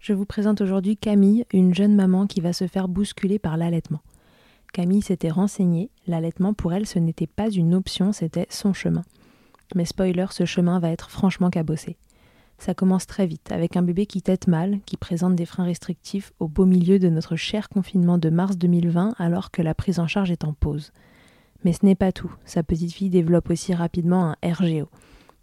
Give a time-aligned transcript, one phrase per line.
[0.00, 4.00] Je vous présente aujourd'hui Camille, une jeune maman qui va se faire bousculer par l'allaitement.
[4.72, 9.02] Camille s'était renseignée, l'allaitement pour elle ce n'était pas une option, c'était son chemin.
[9.74, 11.98] Mais spoiler, ce chemin va être franchement cabossé.
[12.56, 16.32] Ça commence très vite, avec un bébé qui tète mal, qui présente des freins restrictifs
[16.40, 20.06] au beau milieu de notre cher confinement de mars 2020 alors que la prise en
[20.06, 20.92] charge est en pause.
[21.62, 24.88] Mais ce n'est pas tout, sa petite fille développe aussi rapidement un RGO.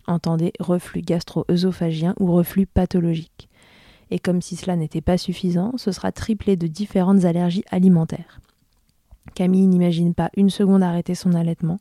[0.08, 3.47] Entendez reflux gastro-œsophagien ou reflux pathologique
[4.12, 8.40] et comme si cela n'était pas suffisant, ce sera triplé de différentes allergies alimentaires.
[9.36, 11.80] Camille n'imagine pas une seconde arrêter son allaitement.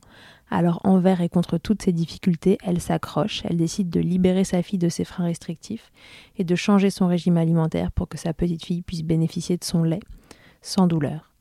[0.49, 4.79] Alors envers et contre toutes ces difficultés, elle s'accroche, elle décide de libérer sa fille
[4.79, 5.91] de ses freins restrictifs
[6.37, 9.83] et de changer son régime alimentaire pour que sa petite fille puisse bénéficier de son
[9.83, 10.01] lait
[10.61, 11.31] sans douleur.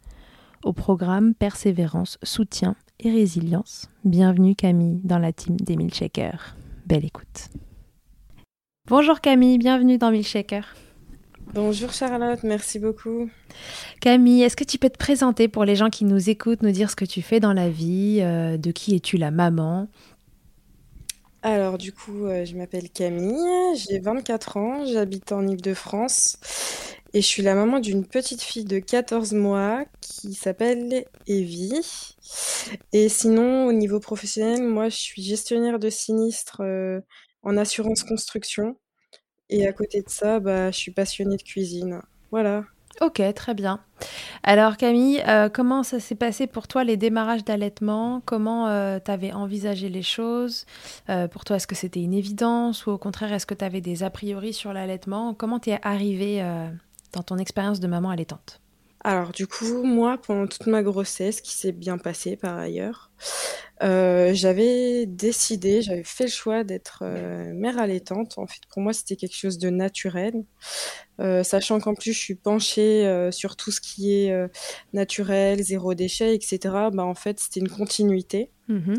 [0.64, 3.90] Au programme Persévérance, soutien et résilience.
[4.04, 6.56] Bienvenue Camille dans la team des Milkshakers.
[6.86, 7.50] Belle écoute.
[8.88, 10.76] Bonjour Camille, bienvenue dans Milkshaker.
[11.52, 13.28] Bonjour Charlotte, merci beaucoup.
[14.00, 16.88] Camille, est-ce que tu peux te présenter pour les gens qui nous écoutent, nous dire
[16.88, 19.88] ce que tu fais dans la vie, euh, de qui es-tu la maman?
[21.42, 26.38] Alors du coup, euh, je m'appelle Camille, j'ai 24 ans, j'habite en Ile-de-France
[27.12, 32.14] et je suis la maman d'une petite fille de 14 mois qui s'appelle Evie.
[32.92, 37.00] Et sinon, au niveau professionnel, moi je suis gestionnaire de sinistres euh,
[37.46, 38.76] en assurance construction.
[39.48, 42.02] Et à côté de ça, bah, je suis passionnée de cuisine.
[42.32, 42.64] Voilà.
[43.00, 43.80] Ok, très bien.
[44.42, 48.22] Alors Camille, euh, comment ça s'est passé pour toi les démarrages d'allaitement?
[48.24, 50.64] Comment euh, tu avais envisagé les choses?
[51.08, 53.82] Euh, Pour toi, est-ce que c'était une évidence ou au contraire, est-ce que tu avais
[53.82, 55.34] des a priori sur l'allaitement?
[55.34, 56.42] Comment tu es arrivée
[57.12, 58.60] dans ton expérience de maman allaitante?
[59.06, 63.12] Alors du coup, moi, pendant toute ma grossesse, qui s'est bien passée par ailleurs,
[63.84, 68.36] euh, j'avais décidé, j'avais fait le choix d'être euh, mère allaitante.
[68.36, 70.34] En fait, pour moi, c'était quelque chose de naturel,
[71.20, 74.50] euh, sachant qu'en plus, je suis penchée sur tout ce qui est
[74.92, 76.58] naturel, zéro déchet, etc.
[76.92, 78.50] Bah, en fait, c'était une continuité.
[78.66, 78.94] Mmh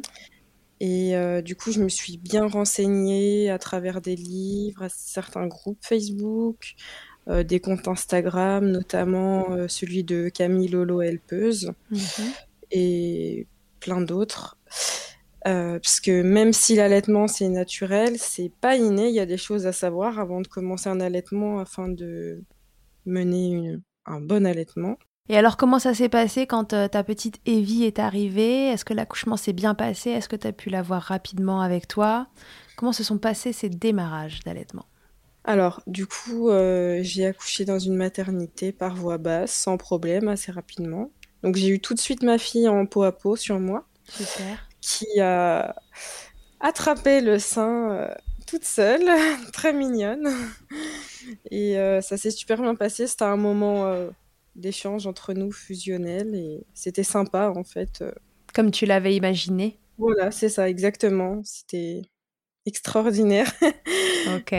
[0.79, 5.79] Et du coup, je me suis bien renseignée à travers des livres, à certains groupes
[5.81, 6.75] Facebook,
[7.29, 12.31] euh, des comptes Instagram, notamment euh, celui de Camille Lolo Helpeuse mhm.
[12.71, 13.47] et
[13.81, 14.57] plein d'autres.
[15.45, 19.37] Euh, parce que même si l'allaitement c'est naturel, c'est pas inné, il y a des
[19.37, 22.41] choses à savoir avant de commencer un allaitement afin de
[23.05, 23.75] mener
[24.05, 24.97] un bon allaitement.
[25.29, 28.69] Et alors comment ça s'est passé quand ta petite Evie est arrivée?
[28.69, 30.11] Est-ce que l'accouchement s'est bien passé?
[30.11, 32.27] Est-ce que tu as pu la voir rapidement avec toi?
[32.77, 34.85] Comment se sont passés ces démarrages d'allaitement?
[35.47, 40.51] Alors, du coup, euh, j'ai accouché dans une maternité par voie basse, sans problème, assez
[40.51, 41.09] rapidement.
[41.41, 44.67] Donc, j'ai eu tout de suite ma fille en peau à peau sur moi, Super.
[44.81, 45.73] qui a
[46.59, 48.13] attrapé le sein euh,
[48.45, 49.07] toute seule,
[49.53, 50.27] très mignonne.
[51.49, 53.07] Et euh, ça s'est super bien passé.
[53.07, 53.89] C'était un moment
[54.55, 58.03] d'échange entre nous fusionnel et c'était sympa en fait.
[58.53, 59.79] Comme tu l'avais imaginé.
[59.97, 61.41] Voilà, c'est ça, exactement.
[61.45, 62.01] C'était
[62.65, 63.51] extraordinaire.
[64.35, 64.53] ok.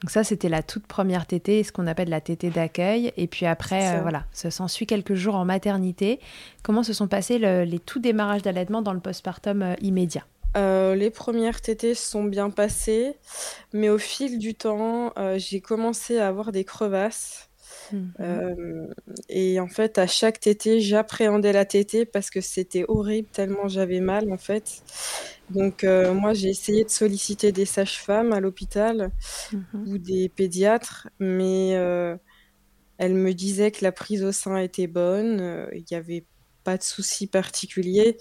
[0.00, 3.12] Donc ça, c'était la toute première tétée, ce qu'on appelle la tétée d'accueil.
[3.16, 6.20] Et puis après, euh, voilà, ça s'ensuit quelques jours en maternité.
[6.62, 10.24] Comment se sont passés les tout démarrages d'allaitement dans le postpartum euh, immédiat?
[10.56, 13.16] Euh, les premières tétées se sont bien passées,
[13.72, 17.49] mais au fil du temps, j'ai commencé à avoir des crevasses.
[17.92, 18.94] Mhm.
[19.28, 24.00] et en fait, à chaque tétée, j'appréhendais la tétée parce que c'était horrible tellement j'avais
[24.00, 24.82] mal en fait.
[25.50, 29.10] Donc euh, moi, j'ai essayé de solliciter des sages-femmes à l'hôpital
[29.52, 29.88] mhm.
[29.88, 32.16] ou des pédiatres, mais euh,
[32.98, 36.24] elles me disaient que la prise au sein était bonne, euh, il n'y avait
[36.62, 38.16] pas de souci particulier,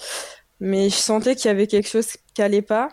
[0.59, 2.89] mais je sentais qu'il y avait quelque chose qui n'allait pas.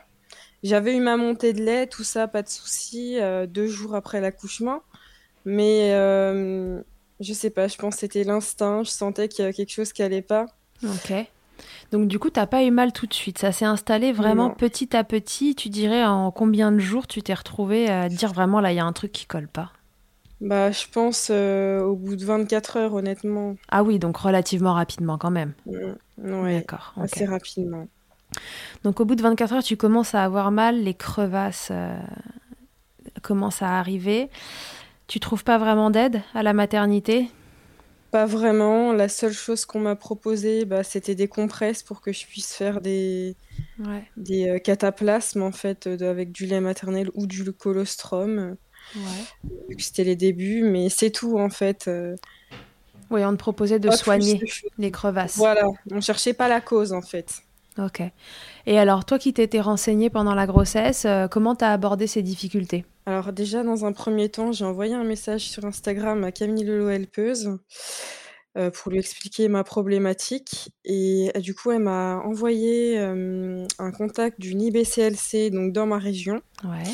[0.62, 3.18] J'avais eu ma montée de lait, tout ça, pas de souci,
[3.48, 4.82] deux jours après l'accouchement,
[5.46, 5.90] mais
[7.20, 9.92] je sais pas, je pense que c'était l'instinct, je sentais qu'il y avait quelque chose
[9.92, 10.46] qui n'allait pas.
[10.84, 11.14] Ok.
[11.90, 13.38] Donc du coup, tu n'as pas eu mal tout de suite.
[13.38, 15.54] Ça s'est installé vraiment petit à petit.
[15.54, 18.80] Tu dirais en combien de jours tu t'es retrouvé à dire vraiment là, il y
[18.80, 19.72] a un truc qui colle pas?
[20.42, 23.56] Bah, je pense euh, au bout de 24 heures, honnêtement.
[23.70, 25.54] Ah oui, donc relativement rapidement quand même.
[25.64, 25.72] Mmh.
[26.18, 26.92] Oui, D'accord.
[27.00, 27.88] Assez rapidement.
[28.82, 31.96] Donc au bout de 24 heures, tu commences à avoir mal, les crevasses euh,
[33.22, 34.28] commencent à arriver.
[35.06, 37.28] Tu trouves pas vraiment d'aide à la maternité?
[38.10, 38.92] Pas vraiment.
[38.92, 42.80] La seule chose qu'on m'a proposé, bah, c'était des compresses pour que je puisse faire
[42.80, 43.36] des,
[44.16, 48.56] des euh, cataplasmes en fait avec du lait maternel ou du colostrum.
[48.94, 49.74] Ouais.
[49.78, 51.88] C'était les débuts, mais c'est tout en fait.
[51.88, 52.16] Euh.
[53.10, 54.40] Oui, on te proposait de soigner
[54.78, 55.36] les crevasses.
[55.36, 57.42] Voilà, on cherchait pas la cause en fait.
[57.78, 58.02] Ok.
[58.66, 62.84] Et alors, toi qui t'étais renseignée pendant la grossesse, euh, comment t'as abordé ces difficultés?
[63.06, 66.88] Alors déjà, dans un premier temps, j'ai envoyé un message sur Instagram à Camille Lelo
[66.88, 67.58] Helpeuse
[68.58, 70.70] euh, pour lui expliquer ma problématique.
[70.84, 76.42] Et euh, du coup, elle m'a envoyé un contact d'une IBCLC, donc dans ma région.
[76.64, 76.92] Ouais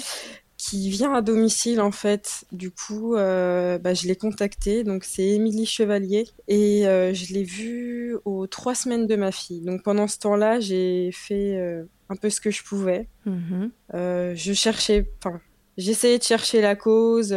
[0.62, 2.44] qui vient à domicile en fait.
[2.52, 4.84] Du coup, euh, bah, je l'ai contacté.
[4.84, 9.60] Donc c'est Émilie Chevalier et euh, je l'ai vue aux trois semaines de ma fille.
[9.62, 13.08] Donc pendant ce temps-là, j'ai fait euh, un peu ce que je pouvais.
[13.26, 13.70] Mhm.
[13.92, 15.40] je cherchais, enfin,
[15.78, 17.36] j'essayais de chercher la cause,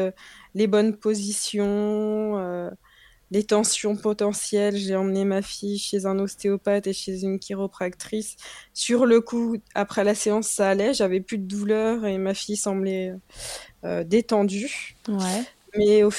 [0.54, 2.70] les bonnes positions,
[3.32, 4.78] les tensions potentielles.
[4.78, 8.38] J'ai emmené ma fille chez un ostéopathe et chez une chiropractrice.
[8.74, 10.94] Sur le coup, après la séance, ça allait.
[10.94, 13.14] J'avais plus de douleur et ma fille semblait
[13.84, 14.96] euh, détendue.
[15.08, 15.44] Ouais.
[15.78, 16.12] Mais au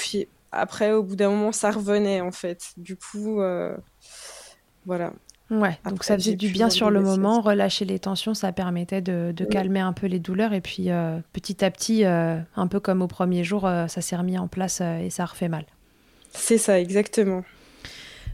[0.51, 2.71] après, au bout d'un moment, ça revenait en fait.
[2.77, 3.75] Du coup, euh,
[4.85, 5.13] voilà.
[5.49, 9.33] Ouais, donc ça faisait du bien sur le moment, relâcher les tensions, ça permettait de,
[9.49, 13.07] calmer un peu les douleurs et puis euh, petit à petit, un peu comme au
[13.07, 15.65] premier jour, ça s'est remis en place et ça refait mal.
[16.31, 17.43] C'est ça, exactement.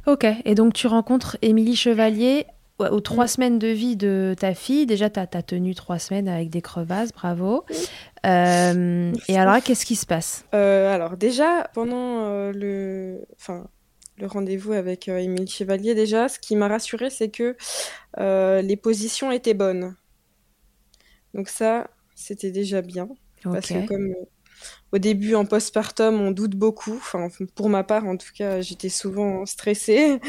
[0.06, 2.46] Ok, et donc tu rencontres Émilie Chevalier
[2.80, 4.86] aux trois semaines de vie de ta fille.
[4.86, 7.66] Déjà, tu as, tenu trois semaines avec des crevasses, bravo.
[8.26, 10.46] Euh, et alors, qu'est-ce qui se passe?
[10.54, 13.66] Euh, Alors, déjà, pendant euh, le, enfin,
[14.18, 17.56] le rendez-vous avec Émilie Chevalier, déjà, ce qui m'a rassurée, c'est que
[18.62, 19.96] les positions étaient bonnes.
[21.34, 23.10] Donc ça, c'était déjà bien.
[23.44, 24.14] Parce que comme
[24.92, 26.96] au début, en postpartum, on doute beaucoup.
[26.96, 30.20] Enfin, pour ma part, en tout cas, j'étais souvent stressée.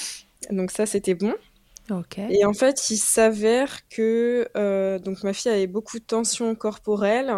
[0.50, 1.34] Donc ça, c'était bon.
[2.30, 7.34] Et en fait, il s'avère que euh, donc ma fille avait beaucoup de tensions corporelles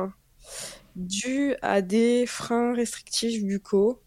[0.97, 4.03] dues à des freins restrictifs buccaux.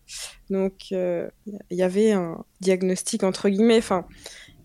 [0.50, 3.78] Donc, euh, il y avait un diagnostic entre guillemets.
[3.78, 4.06] Enfin,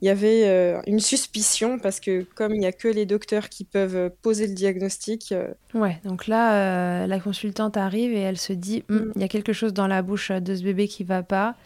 [0.04, 3.49] il y avait euh, une suspicion parce que comme il n'y a que les docteurs
[3.49, 5.33] qui peuvent euh, poser le diagnostic.
[5.33, 9.12] Euh, ouais, donc là, la consultante arrive et elle se dit, hum, mm.
[9.14, 11.57] il y a quelque chose dans la bouche de ce bébé qui va pas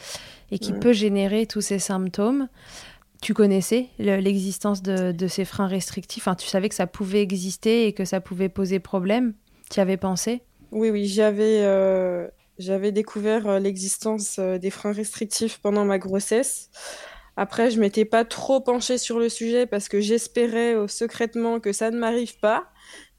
[0.53, 2.49] et qui peut générer tous ces symptômes.
[3.21, 6.29] Tu connaissais l'existence de, ces freins restrictifs?
[6.29, 9.35] Enfin, Tu savais que ça pouvait exister et que ça pouvait poser problème?
[9.69, 10.43] Tu y avais pensé?
[10.73, 16.71] Oui, oui, j'avais j'avais découvert l'existence des freins restrictifs pendant ma grossesse.
[17.41, 21.73] Après, je m'étais pas trop penchée sur le sujet parce que j'espérais euh, secrètement que
[21.73, 22.67] ça ne m'arrive pas.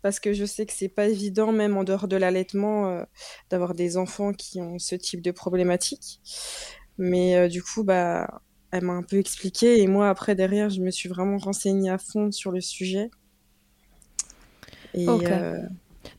[0.01, 3.03] Parce que je sais que c'est pas évident, même en dehors de l'allaitement, euh,
[3.49, 6.19] d'avoir des enfants qui ont ce type de problématique.
[6.97, 8.41] Mais euh, du coup, bah,
[8.71, 9.79] elle m'a un peu expliqué.
[9.81, 13.09] Et moi, après, derrière, je me suis vraiment renseignée à fond sur le sujet.
[14.93, 15.05] Et,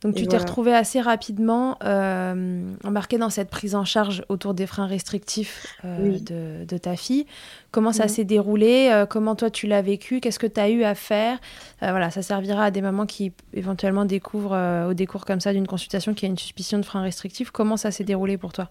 [0.03, 4.67] donc tu t'es retrouvée assez rapidement euh, embarquée dans cette prise en charge autour des
[4.67, 6.19] freins restrictifs euh,
[6.65, 7.27] de, ta fille.
[7.71, 10.85] Comment ça s'est déroulé euh, Comment toi tu l'as vécu Qu'est-ce que tu as eu
[10.85, 11.39] à faire?
[11.81, 16.15] Voilà, ça servira à des mamans qui éventuellement découvrent au décours comme ça d'une consultation
[16.15, 17.51] qui a une suspicion de freins restrictifs.
[17.51, 18.71] Comment ça s'est déroulé pour toi?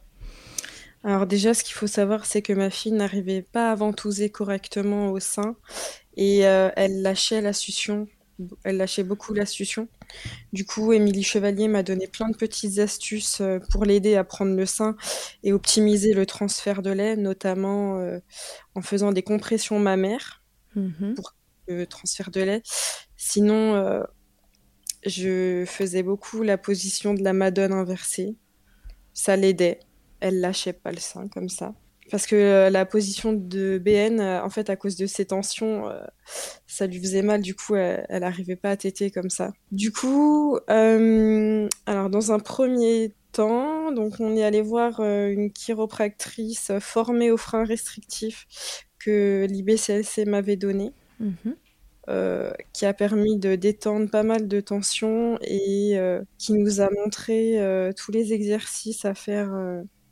[1.04, 5.12] Alors déjà, ce qu'il faut savoir, c'est que ma fille n'arrivait pas à ventouser correctement
[5.12, 5.56] au sein
[6.18, 8.08] et elle lâchait la succion
[8.64, 9.88] elle lâchait beaucoup la succion.
[10.54, 14.56] Du coup, Émilie Chevalier m'a donné plein de petites astuces euh, pour l'aider à prendre
[14.56, 14.96] le sein
[15.44, 18.20] et optimiser le transfert de lait, notamment euh,
[18.76, 20.44] en faisant des compressions mammaires
[20.76, 21.14] mhm.
[21.16, 21.36] pour
[21.68, 22.64] le transfert de lait.
[23.18, 24.04] Sinon, euh,
[25.06, 28.36] je faisais beaucoup la position de la madone inversée.
[29.14, 29.80] Ça l'aidait.
[30.20, 31.74] Elle lâchait pas le sein comme ça
[32.10, 35.88] parce que euh, la position de BN, euh, en fait, à cause de ses tensions,
[35.90, 36.00] euh,
[36.68, 37.42] ça lui faisait mal.
[37.42, 39.54] Du coup, elle n'arrivait pas à téter comme ça.
[39.72, 47.32] Du coup, alors dans un premier temps, donc on est allé voir une chiropractrice formée
[47.32, 48.48] aux freins restrictifs
[49.00, 50.94] que l'IBCLC m'avait donné.
[51.20, 51.56] Mhm.
[52.74, 56.00] qui a permis de détendre pas mal de tensions et
[56.38, 57.60] qui nous a montré
[57.96, 59.52] tous les exercices à faire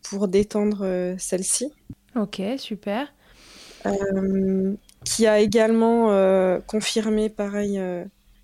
[0.09, 1.71] pour détendre euh, celle-ci.
[2.15, 3.13] Ok, super.
[3.85, 4.73] Euh,
[5.05, 7.79] qui a également euh, confirmé, pareil,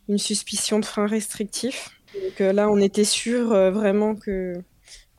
[0.08, 1.90] une suspicion de frein restrictif.
[2.14, 4.54] Donc là, on était sûr vraiment que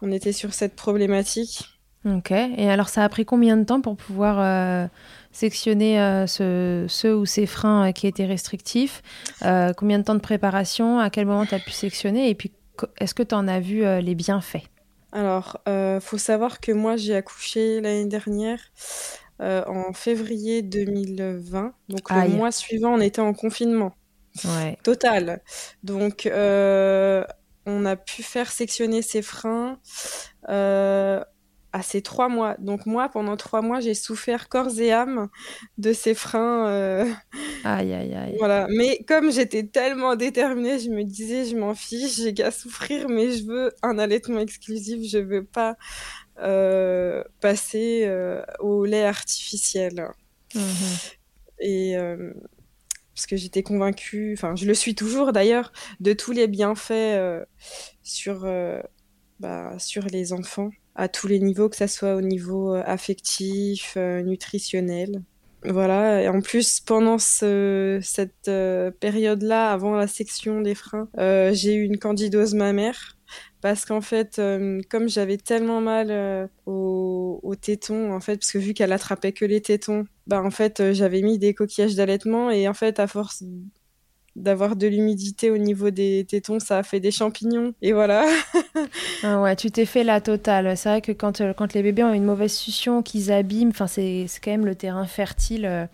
[0.00, 1.64] on était sur cette problématique.
[2.04, 2.30] Ok.
[2.30, 4.88] Et alors, ça a pris combien de temps pour pouvoir
[5.32, 9.02] sectionner ce, ceux ou ces freins qui étaient restrictifs?
[9.76, 11.00] Combien de temps de préparation?
[11.00, 12.30] À quel moment tu as pu sectionner?
[12.30, 12.52] Et puis,
[13.00, 14.68] est-ce que tu en as vu les bienfaits?
[15.14, 18.59] Alors, euh, faut savoir que moi, j'ai accouché l'année dernière
[19.40, 21.73] euh, en février 2020.
[21.88, 23.94] Donc, le mois suivant, on était en confinement
[24.44, 24.76] ouais.
[24.83, 25.40] total.
[25.85, 27.25] Donc, euh,
[27.64, 29.78] on a pu faire sectionner ses freins
[31.75, 32.54] à ces trois mois.
[32.61, 35.28] Donc moi, pendant trois mois, j'ai souffert corps et âme
[35.76, 36.69] de ces freins.
[36.69, 37.04] Euh,
[37.64, 38.37] aïe, aïe, aïe.
[38.38, 38.69] Voilà.
[38.71, 43.33] Mais comme j'étais tellement déterminée, je me disais, je m'en fiche, j'ai qu'à souffrir, mais
[43.33, 45.76] je veux un allaitement exclusif, je veux pas
[46.38, 50.07] euh, passer euh, au lait artificiel.
[50.54, 50.62] Mhm.
[51.59, 51.97] Et
[53.16, 57.19] parce que j'étais convaincue, enfin, je le suis toujours d'ailleurs, de tous les bienfaits
[58.04, 58.47] sur,
[59.40, 63.94] bah, sur les enfants à tous les niveaux, que ça soit au niveau euh, affectif,
[63.96, 65.22] euh, nutritionnel.
[65.64, 71.08] Voilà, et en plus, pendant ce, cette euh, période-là, avant la section des freins,
[71.52, 73.16] j'ai eu une candidose mammaire.
[73.62, 74.40] parce qu'en fait,
[74.90, 79.46] comme j'avais tellement mal aux, aux, tétons, en fait, parce que vu qu'elle attrapait que
[79.46, 83.42] les tétons, bah en fait, j'avais mis des coquillages d'allaitement et en fait, à force
[84.36, 87.72] d'avoir de l'humidité au niveau des tétons, ça a fait des champignons.
[87.82, 88.26] Et voilà.
[89.22, 90.76] ah ouais, tu t'es fait la totale.
[90.76, 93.86] C'est vrai que quand, euh, quand les bébés ont une mauvaise succion, qu'ils abîment, enfin
[93.86, 95.86] c'est quand même le terrain fertile euh,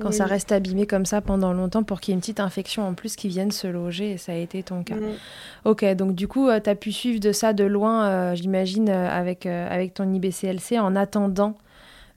[0.00, 2.86] quand ça reste abîmé comme ça pendant longtemps pour qu'il y ait une petite infection
[2.88, 4.12] en plus qui vienne se loger.
[4.12, 4.96] Et ça a été ton cas.
[5.64, 9.46] Ok, donc du coup, euh, tu as pu suivre de ça de loin, j'imagine, avec,
[9.46, 11.56] avec ton IBCLC en attendant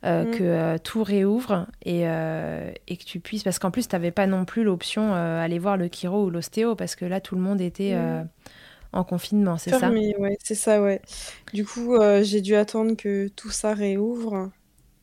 [0.06, 0.32] euh, mm.
[0.32, 3.44] que euh, tout réouvre et, euh, et, que tu puisses.
[3.44, 6.76] Parce qu'en plus, tu n'avais pas non plus l'option aller voir le chiro ou l'ostéo
[6.76, 8.28] parce que là, tout le monde était mm.
[8.94, 9.90] en confinement, c'est ça?
[9.90, 11.02] Ouais, c'est ça, ouais.
[11.52, 14.52] Du coup, j'ai dû attendre que tout ça réouvre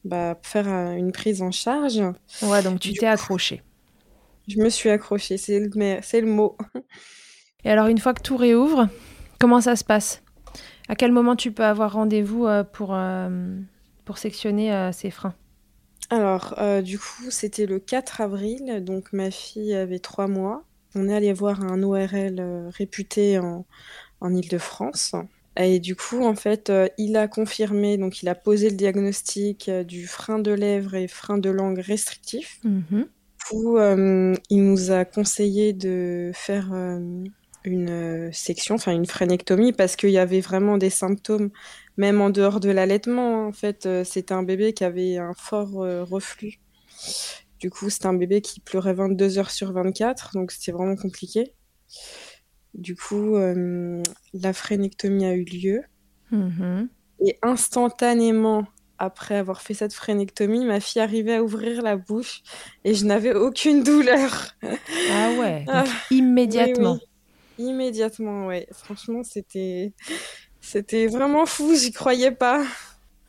[0.04, 2.00] bah, pour faire une prise en charge.
[2.42, 3.62] Ouais, donc tu t'es accroché.
[4.46, 6.56] Je me suis accrochée, c'est le, le mot.
[7.64, 8.88] Et alors, une fois que tout réouvre,
[9.40, 10.22] comment ça se passe?
[10.86, 12.94] À quel moment tu peux avoir rendez-vous pour
[14.04, 15.34] pour sectionner euh, ces freins
[16.10, 20.64] Alors, euh, du coup, c'était le 4 avril, donc ma fille avait trois mois.
[20.94, 23.66] On est allé voir un ORL euh, réputé en,
[24.20, 25.14] en Ile-de-France.
[25.56, 30.08] Et du coup, en fait, il a confirmé, donc il a posé le diagnostic du
[30.08, 32.58] frein de lèvres et frein de langue restrictif.
[32.64, 33.02] Mmh
[33.46, 36.72] coup, il nous a conseillé de faire
[37.62, 41.50] une section, enfin une frénectomie, parce qu'il y avait vraiment des symptômes
[41.96, 45.82] même en dehors de l'allaitement, en fait, euh, c'était un bébé qui avait un fort
[45.82, 46.60] euh, reflux.
[47.60, 51.54] Du coup, c'était un bébé qui pleurait 22 heures sur 24, donc c'était vraiment compliqué.
[52.74, 55.82] Du coup, euh, la frénectomie a eu lieu.
[56.32, 56.88] Mm-hmm.
[57.26, 58.66] Et instantanément,
[58.98, 62.42] après avoir fait cette frénectomie, ma fille arrivait à ouvrir la bouche
[62.84, 64.56] et je n'avais aucune douleur.
[64.62, 65.84] Ah ouais, ah.
[66.10, 66.98] immédiatement.
[67.58, 68.66] Immédiatement, ouais.
[68.72, 69.92] Franchement, c'était
[70.64, 72.64] c'était vraiment fou, j'y croyais pas.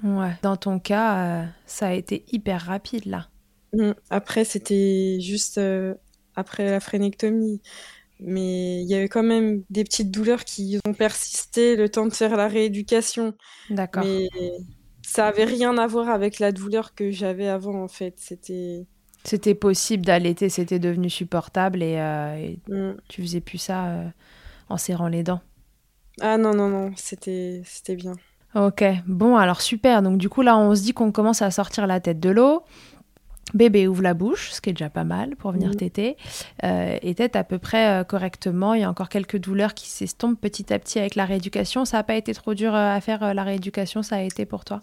[0.02, 3.28] Ouais, dans ton cas, euh, ça a été hyper rapide là.
[3.74, 3.92] Mm.
[4.10, 5.96] Après, c'était juste euh,
[6.36, 7.62] après la frénectomie.
[8.22, 12.14] Mais il y avait quand même des petites douleurs qui ont persisté le temps de
[12.14, 13.34] faire la rééducation.
[13.70, 14.06] D'accord.
[14.06, 14.30] Mais
[15.02, 18.14] ça avait rien à voir avec la douleur que j'avais avant en fait.
[18.18, 18.86] C'était.
[19.26, 22.98] C'était possible d'allaiter, c'était devenu supportable et, euh, mm.
[23.10, 24.06] tu faisais plus ça
[24.70, 25.42] en serrant les dents.
[26.22, 27.64] Ah non, non, non, c'était
[27.96, 28.14] bien.
[28.56, 30.02] Ok, bon, alors super.
[30.02, 32.64] Donc du coup, là, on se dit qu'on commence à sortir la tête de l'eau.
[33.54, 36.18] Bébé ouvre la bouche, ce qui est déjà pas mal pour venir téter,
[36.64, 38.74] euh, et tête à peu près euh, correctement.
[38.74, 41.86] Il y a encore quelques douleurs qui s'estompent petit à petit avec la rééducation.
[41.86, 44.66] Ça n'a pas été trop dur euh, à faire la rééducation, ça a été pour
[44.66, 44.82] toi?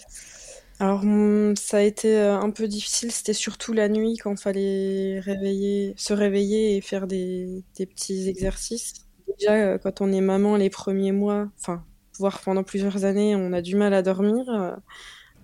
[0.79, 3.11] Alors, hmm, ça a été un peu difficile.
[3.11, 8.95] C'était surtout la nuit quand il fallait réveiller, se réveiller et faire des petits exercices.
[9.43, 11.85] Déjà, euh, quand on est maman, les premiers mois, enfin,
[12.19, 14.49] voire pendant plusieurs années, on a du mal à dormir.
[14.49, 14.73] Euh.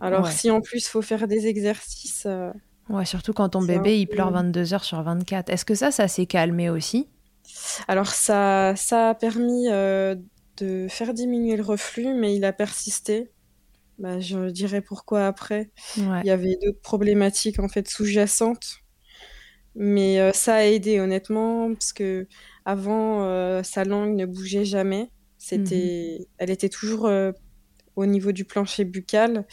[0.01, 2.25] Alors, si en plus, il faut faire des exercices.
[2.27, 2.53] Euh,
[2.89, 5.51] ouais, surtout quand ton bébé, il pleure 22 heures sur 24.
[5.51, 7.09] Est-ce que ça, ça s'est calmé aussi?
[7.89, 13.31] Alors, ça, ça a permis de faire diminuer le reflux, mais il a persisté.
[13.99, 15.71] Bah, je dirais pourquoi après.
[15.97, 18.79] Il y avait d'autres problématiques en fait sous-jacentes.
[19.75, 22.29] Mais ça a aidé honnêtement, parce que
[22.69, 25.11] avant, euh, sa langue ne bougeait jamais.
[25.39, 26.27] C'était, mhm.
[26.37, 27.33] elle était toujours euh,
[27.97, 29.47] au niveau du plancher buccal.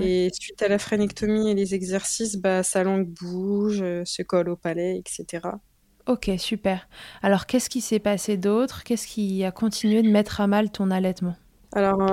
[0.00, 4.48] Et suite à la phrénectomie et les exercices, bah, sa langue bouge, euh, se colle
[4.48, 5.48] au palais, etc.
[6.06, 6.88] Ok, super.
[7.22, 8.84] Alors, qu'est-ce qui s'est passé d'autre?
[8.84, 11.36] Qu'est-ce qui a continué de mettre à mal ton allaitement?
[11.72, 12.10] Alors,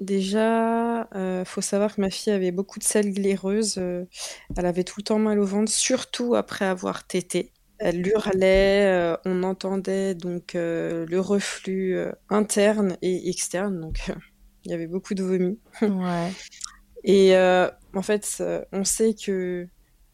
[0.00, 3.78] déjà, il faut savoir que ma fille avait beaucoup de selles glaireuses.
[3.78, 7.52] elle avait tout le temps mal au ventre, surtout après avoir tété.
[7.82, 14.12] Elle hurlait, euh, on entendait donc euh, le reflux euh, interne et externe, donc
[14.64, 15.58] il y avait beaucoup de vomi.
[15.80, 16.30] Ouais.
[17.02, 19.66] Et en fait, on sait que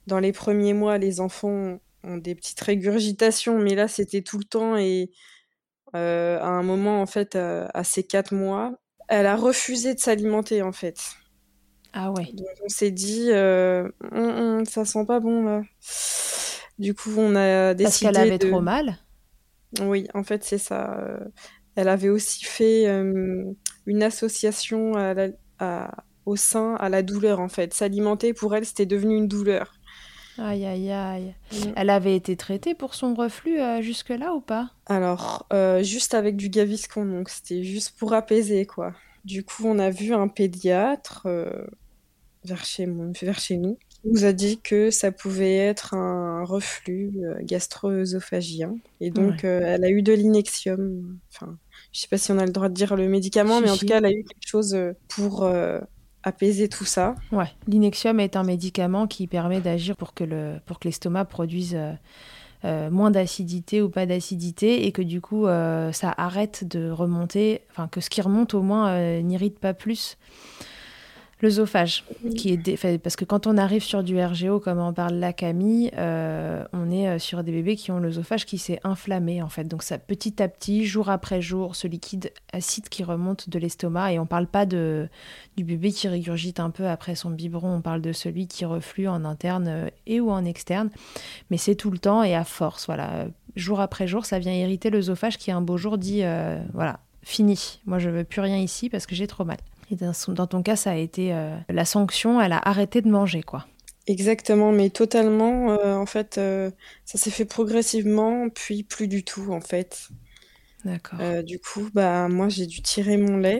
[0.07, 4.45] dans les premiers mois, les enfants ont des petites régurgitations, mais là, c'était tout le
[4.45, 4.77] temps.
[4.77, 5.11] Et
[5.93, 10.71] à un moment, en fait, à ses quatre mois, elle a refusé de s'alimenter, en
[10.71, 11.01] fait.
[11.93, 12.31] Ah ouais.
[12.35, 15.63] Donc on s'est dit, ça sent pas bon là.
[16.79, 17.85] Du coup, on a décidé.
[17.85, 18.99] Parce qu'elle avait trop mal
[19.81, 21.01] Oui, en fait, c'est ça.
[21.75, 22.87] Elle avait aussi fait
[23.87, 24.93] une association
[26.27, 27.73] au sein à la douleur, en fait.
[27.73, 29.73] S'alimenter, pour elle, c'était devenu une douleur.
[30.39, 31.35] Aïe, aïe, aïe.
[31.53, 31.73] Mmh.
[31.77, 34.71] Elle avait été traitée pour son reflux euh, jusque-là ou pas?
[34.87, 38.93] Alors, euh, juste avec du Gaviscon, donc c'était juste pour apaiser, quoi.
[39.25, 41.67] Du coup, on a vu un pédiatre euh,
[42.45, 42.87] vers, chez,
[43.23, 48.77] vers chez nous nous a dit que ça pouvait être un reflux gastro-œsophagien.
[49.01, 51.19] Et donc, elle a eu de l'inexium.
[51.33, 51.57] Enfin,
[51.93, 53.87] je sais pas si on a le droit de dire le médicament, mais en tout
[53.87, 54.77] cas, elle a eu quelque chose
[55.09, 55.49] pour
[56.23, 57.15] apaiser tout ça.
[57.33, 61.77] Ouais, l'inexium est un médicament qui permet d'agir pour que le pour que l'estomac produise
[62.65, 67.61] euh, moins d'acidité ou pas d'acidité et que du coup euh, ça arrête de remonter,
[67.71, 70.17] enfin que ce qui remonte au moins euh, n'irrite pas plus
[71.43, 75.35] L'œsophage, qui est parce que quand on arrive sur du RGO, comme en parle la
[75.35, 79.51] Camille, euh, on est euh, sur des bébés qui ont l'œsophage qui s'est inflammé en
[79.51, 79.65] fait.
[79.65, 84.15] Donc ça petit à petit, jour après jour, ce liquide acide qui remonte de l'estomac.
[84.15, 85.11] Et on parle pas de
[85.59, 89.07] du bébé qui régurgite un peu après son biberon, on parle de celui qui reflue
[89.07, 90.89] en interne euh, et ou en externe.
[91.51, 93.27] Mais c'est tout le temps et à force, voilà.
[93.57, 96.23] Jour après jour, ça vient irriter l'œsophage qui un beau jour dit
[96.73, 97.81] voilà, fini.
[97.85, 99.59] Moi je veux plus rien ici parce que j'ai trop mal.
[99.91, 103.43] Et dans, ton cas, ça a été euh, la sanction, elle a arrêté de manger,
[103.43, 103.67] quoi.
[104.09, 105.71] Exactement, mais totalement.
[105.71, 106.71] Euh, en fait, euh,
[107.05, 110.09] ça s'est fait progressivement, puis plus du tout, en fait.
[110.85, 111.19] D'accord.
[111.43, 113.59] du coup, bah moi, j'ai dû tirer mon lait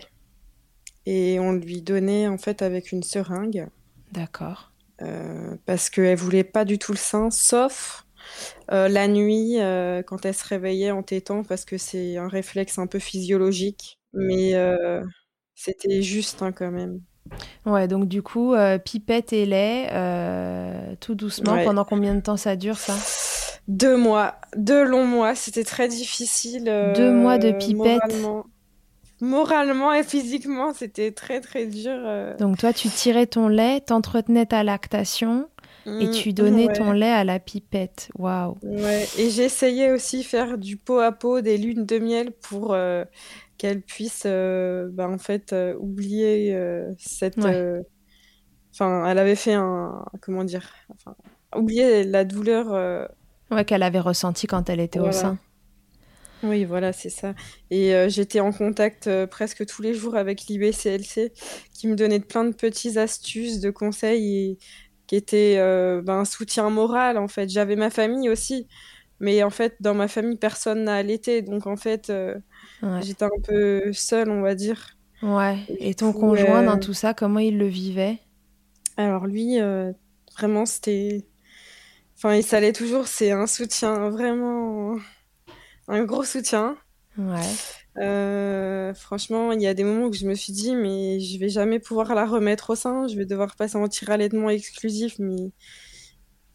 [1.07, 3.67] et on lui donnait en fait avec une seringue.
[4.13, 4.71] D'accord.
[5.65, 8.07] parce qu'elle voulait pas du tout le sein, sauf
[8.69, 9.57] la nuit
[10.07, 13.99] quand elle se réveillait en tétant, parce que c'est un réflexe un peu physiologique.
[14.13, 14.55] Mais
[15.57, 17.01] c'était juste hein, quand même.
[17.65, 21.57] Ouais, donc du coup, euh, pipette et lait, euh, tout doucement.
[21.65, 22.95] Pendant combien de temps ça dure ça?
[23.67, 25.35] Deux mois, deux longs mois.
[25.35, 26.67] C'était très difficile.
[26.69, 28.01] Euh, deux mois de pipette.
[29.21, 29.93] Moralement.
[29.95, 31.99] et physiquement, c'était très très dur.
[32.39, 35.49] Donc toi, tu tirais ton lait, t'entretenais ta lactation.
[35.87, 38.11] et mmh, tu donnais ton lait à la pipette.
[38.19, 38.59] Waouh.
[38.63, 39.07] Ouais.
[39.19, 42.77] Et j'essayais aussi faire du pot à pot, des lunes de miel pour
[43.59, 47.39] qu'elle puisse euh, bah, en fait euh, oublier euh, cette
[48.73, 51.17] enfin elle avait fait un comment dire enfin
[51.55, 53.09] oublier la douleur
[53.51, 55.39] ouais qu'elle avait ressenti quand elle était au sein.
[56.43, 57.35] Oui voilà c'est ça.
[57.71, 61.33] Et j'étais en contact presque tous les jours avec l'IBCLC
[61.73, 64.59] qui me donnait plein de petites astuces de conseils et
[65.07, 65.57] qui étaient
[66.03, 67.49] ben, un soutien moral en fait.
[67.49, 68.69] J'avais ma famille aussi
[69.21, 72.11] mais en fait dans ma famille personne n'a allaité donc en fait
[73.03, 74.97] J'étais un peu seule, on va dire.
[75.23, 75.59] Ouais.
[75.81, 78.19] Et, ton conjoint dans euh, tout ça, comment il le vivait?
[78.97, 79.93] Alors lui, euh,
[80.37, 81.27] vraiment, c'était.
[82.17, 83.07] Enfin, il s'allait toujours.
[83.07, 84.97] C'est un soutien, vraiment.
[85.89, 86.77] Un gros soutien.
[87.17, 87.41] Ouais.
[87.99, 91.49] Euh, franchement, il y a des moments où je me suis dit, mais je vais
[91.49, 93.09] jamais pouvoir la remettre au sein.
[93.09, 95.51] Je vais devoir passer en tir allaitement exclusif, mais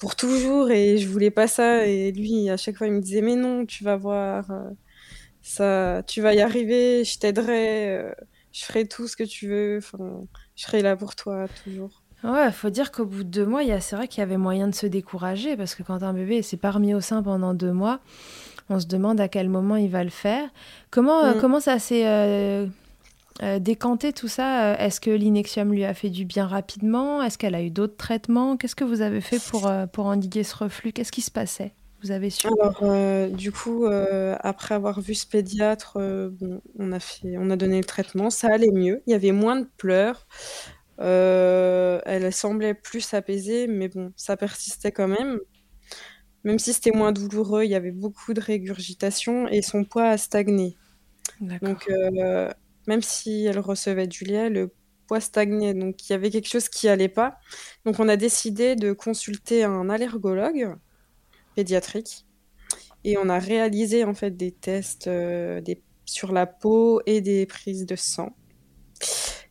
[0.01, 0.69] pour toujours.
[0.69, 1.87] Et je voulais pas ça.
[1.87, 4.51] Et lui, à chaque fois, il me disait, mais non, tu vas voir
[5.41, 8.11] ça, tu vas y arriver, je t'aiderai, euh,
[8.51, 10.23] je ferai tout ce que tu veux, enfin,
[10.55, 12.03] je serai là pour toi toujours.
[12.23, 14.75] Ouais, faut dire qu'au bout de deux mois, c'est vrai qu'il y avait moyen de
[14.75, 17.99] se décourager parce que quand un bébé s'est pas remis au sein pendant deux mois,
[18.69, 20.47] on se demande à quel moment il va le faire.
[20.91, 21.41] Comment, euh, mm.
[21.41, 22.67] comment ça s'est euh,
[23.59, 27.21] décanté tout ça Est-ce que l'inexium lui a fait du bien rapidement?
[27.23, 28.57] Est-ce qu'elle a eu d'autres traitements?
[28.57, 30.93] Qu'est-ce que vous avez fait pour, pour endiguer ce reflux?
[30.93, 31.73] Qu'est-ce qui se passait?
[32.03, 32.47] Vous avez su?
[32.47, 36.31] Alors, euh, du coup, euh, après avoir vu ce pédiatre, euh,
[36.79, 39.03] on a fait, on a donné le traitement, ça allait mieux.
[39.05, 40.27] Il y avait moins de pleurs.
[40.97, 45.39] elle semblait plus apaisée, mais bon, ça persistait quand même.
[46.43, 50.17] Même si c'était moins douloureux, il y avait beaucoup de régurgitation et son poids a
[50.17, 50.75] stagné.
[51.61, 51.87] Donc,
[52.87, 54.73] même si elle recevait du lait, le
[55.07, 55.73] poids stagnait.
[55.73, 57.37] Donc, il y avait quelque chose qui allait pas.
[57.85, 60.75] Donc, on a décidé de consulter un allergologue
[61.55, 62.25] pédiatrique.
[63.03, 65.81] Et on a réalisé en fait des tests euh, des...
[66.05, 68.35] sur la peau et des prises de sang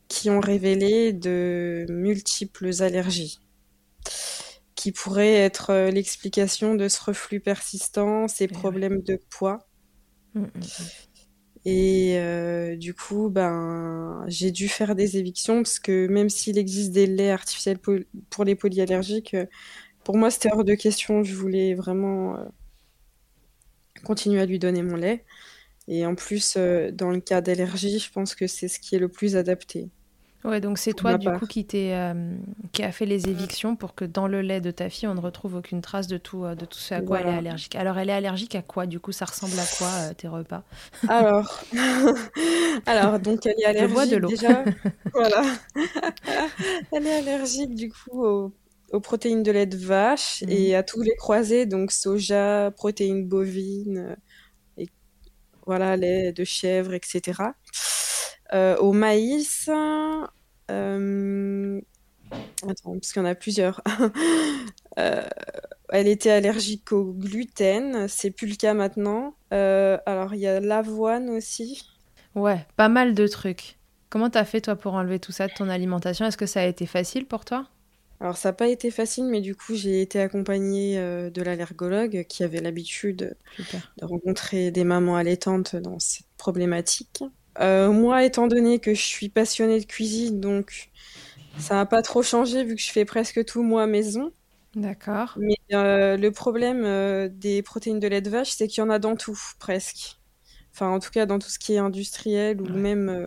[0.08, 3.40] qui ont révélé de multiples allergies
[4.80, 9.68] qui pourraient être euh, l'explication de ce reflux persistant, ces problèmes de poids.
[10.32, 11.09] Mm, mm, mm.
[11.66, 16.92] Et euh, du coup, ben, j'ai dû faire des évictions parce que même s'il existe
[16.92, 17.78] des laits artificiels
[18.30, 19.36] pour les polyallergiques,
[20.04, 21.22] pour moi, c'était hors de question.
[21.24, 22.44] Je voulais vraiment euh,
[24.04, 25.24] continuer à lui donner mon lait.
[25.88, 29.00] Et en plus, euh, dans le cas d'allergie, je pense que c'est ce qui est
[29.00, 29.90] le plus adapté.
[30.44, 32.34] Ouais, donc c'est toi du coup qui, euh,
[32.72, 35.20] qui a fait les évictions pour que dans le lait de ta fille, on ne
[35.20, 37.76] retrouve aucune trace de tout, de tout ce à quoi elle est allergique.
[37.76, 40.62] Alors elle est allergique à quoi Du coup, ça ressemble à quoi tes repas?
[41.08, 41.62] Alors,
[42.86, 44.28] alors donc elle est allergique de l'eau.
[44.28, 44.64] déjà.
[45.12, 45.42] voilà.
[46.92, 48.52] elle est allergique du coup au
[48.92, 50.74] aux protéines de lait de vache et mhm.
[50.74, 54.16] à tous les croisés, donc soja, protéines bovines, euh,
[54.78, 54.88] et
[55.66, 57.42] voilà, lait de chèvre, etc.
[58.52, 59.70] Euh, au maïs,
[60.70, 61.80] euh,
[62.68, 63.82] Attends, parce qu'il y en a plusieurs.
[64.98, 65.22] Euh,
[65.90, 69.36] elle était allergique au gluten, c'est plus le cas maintenant.
[69.54, 71.88] Euh, alors, il y a l'avoine aussi.
[72.34, 73.78] Ouais, pas mal de trucs.
[74.10, 76.26] Comment t'as fait toi pour enlever tout ça de ton alimentation?
[76.26, 77.68] Est-ce que ça a été facile pour toi?
[78.20, 82.24] Alors ça n'a pas été facile, mais du coup j'ai été accompagnée euh, de l'allergologue
[82.28, 83.36] qui avait l'habitude
[83.96, 87.22] de rencontrer des mamans allaitantes dans cette problématique.
[87.58, 90.90] Moi, étant donné que je suis passionnée de cuisine, donc
[91.58, 94.32] ça n'a pas trop changé vu que je fais presque tout moi maison.
[94.74, 95.36] D'accord.
[95.36, 98.90] Mais euh, le problème euh, des protéines de lait de vache, c'est qu'il y en
[98.90, 100.18] a dans tout, presque.
[100.72, 103.26] Enfin, en tout cas, dans tout ce qui est industriel ou même euh,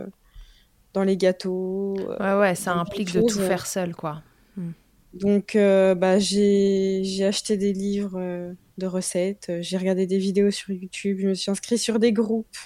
[0.93, 1.95] dans les gâteaux.
[2.19, 4.23] ouais, ouais, ça implique de tout faire seul, quoi.
[4.55, 4.71] Hmm.
[5.13, 11.27] Donc, bah, j'ai acheté des livres de recettes, j'ai regardé des vidéos sur YouTube, je
[11.27, 12.57] me suis inscrite sur des groupes.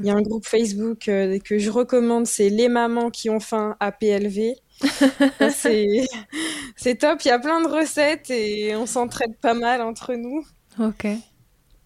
[0.00, 3.76] Il y a un groupe Facebook que je recommande, c'est Les mamans qui ont faim
[3.80, 4.54] à PLV.
[5.50, 10.44] c'est top, il y a plein de recettes et on s'entraide pas mal entre nous.
[10.78, 11.06] Ok.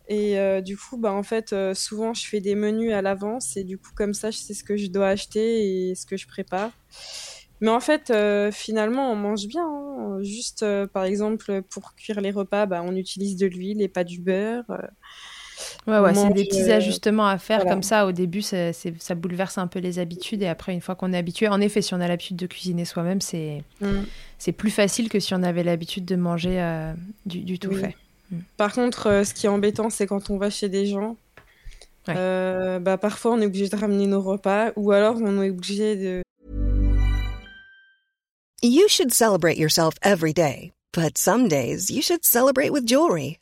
[0.09, 3.57] Et euh, du coup, bah, en fait, euh, souvent, je fais des menus à l'avance
[3.57, 6.17] et du coup, comme ça, je sais ce que je dois acheter et ce que
[6.17, 6.71] je prépare.
[7.61, 9.65] Mais en fait, euh, finalement, on mange bien.
[9.65, 10.19] Hein.
[10.23, 14.21] Juste, par exemple, pour cuire les repas, bah, on utilise de l'huile et pas du
[14.21, 14.65] beurre.
[15.87, 18.07] Ouais, ouais, c'est des petits ajustements à faire comme ça.
[18.07, 21.19] Au début, ça, ça bouleverse un peu les habitudes et après, une fois qu'on est
[21.19, 24.03] habitué, en effet, si on a l'habitude de cuisiner soi-même, c'est mm.
[24.39, 26.93] c'est plus facile que si on avait l'habitude de manger euh,
[27.27, 27.97] du, tout fait.
[28.31, 28.39] Mm.
[28.57, 31.17] Par contre, euh, ce qui est embêtant, c'est quand on va chez des gens,
[32.09, 35.97] euh, bah, parfois on est obligé de ramener nos repas ou alors on est obligé
[35.97, 36.23] de.
[38.63, 43.42] You should celebrate yourself every day, but some days you should celebrate with jewelry.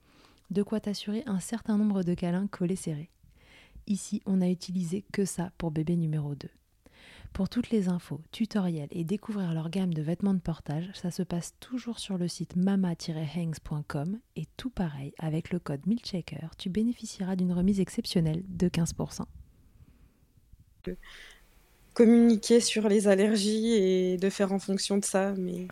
[0.51, 3.09] de quoi t'assurer un certain nombre de câlins collés serrés.
[3.87, 6.47] Ici, on a utilisé que ça pour bébé numéro 2.
[7.33, 11.23] Pour toutes les infos, tutoriels et découvrir leur gamme de vêtements de portage, ça se
[11.23, 17.37] passe toujours sur le site mama-hangs.com et tout pareil, avec le code MILCHECKER, tu bénéficieras
[17.37, 19.21] d'une remise exceptionnelle de 15%.
[21.93, 25.67] Communiquer sur les allergies et de faire en fonction de ça, mais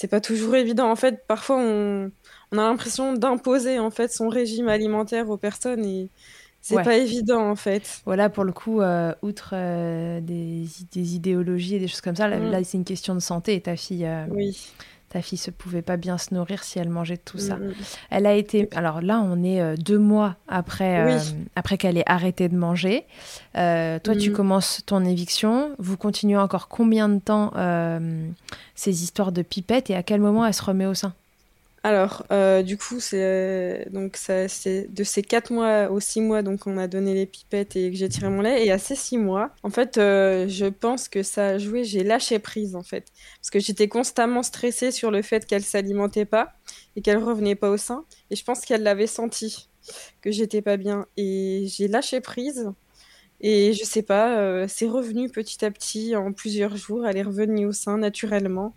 [0.00, 0.90] c'est pas toujours évident.
[0.90, 2.10] En fait, parfois on,
[2.52, 6.08] on a l'impression d'imposer en fait son régime alimentaire aux personnes et
[6.62, 8.00] c'est pas évident en fait.
[8.06, 12.28] Voilà, pour le coup, euh, outre euh, des, des, idéologies et des choses comme ça,
[12.28, 12.64] là, mm.
[12.64, 14.06] c'est une question de santé ta fille.
[14.06, 14.72] Euh, oui.
[15.10, 17.56] Ta fille se pouvait pas bien se nourrir si elle mangeait tout ça.
[17.56, 17.74] Mm, mm.
[18.10, 18.68] Elle a été.
[18.74, 21.18] Alors là, on est deux mois après,
[21.56, 23.04] après qu'elle ait arrêté de manger.
[23.54, 25.72] toi, tu commences ton éviction.
[25.78, 27.52] Vous continuez encore combien de temps
[28.74, 31.12] ces histoires de pipettes et à quel moment elle se remet au sein?
[31.82, 36.66] Alors, euh, du coup, c'est donc ça, de ces 4 mois aux 6 mois, donc
[36.66, 38.66] on a donné les pipettes et que j'ai tiré mon lait.
[38.66, 42.04] Et à ces 6 mois, en fait, euh, je pense que ça a joué, j'ai
[42.04, 43.06] lâché prise, en fait.
[43.40, 46.52] Parce que j'étais constamment stressée sur le fait qu'elle s'alimentait pas
[46.96, 48.04] et qu'elle revenait pas au sein.
[48.30, 49.70] Et je pense qu'elle l'avait senti,
[50.20, 51.06] que j'étais pas bien.
[51.16, 52.70] Et j'ai lâché prise.
[53.40, 57.06] Et je sais pas, euh, c'est revenu petit à petit en plusieurs jours.
[57.06, 58.76] Elle est revenue au sein naturellement.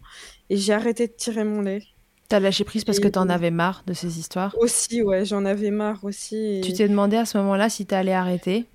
[0.50, 1.82] Et j'ai arrêté de tirer mon lait.
[2.30, 5.72] T'as lâché prise parce que t'en avais marre de ces histoires Aussi, ouais, j'en avais
[5.72, 6.62] marre aussi.
[6.64, 8.66] Tu t'es demandé à ce moment-là si t'allais arrêter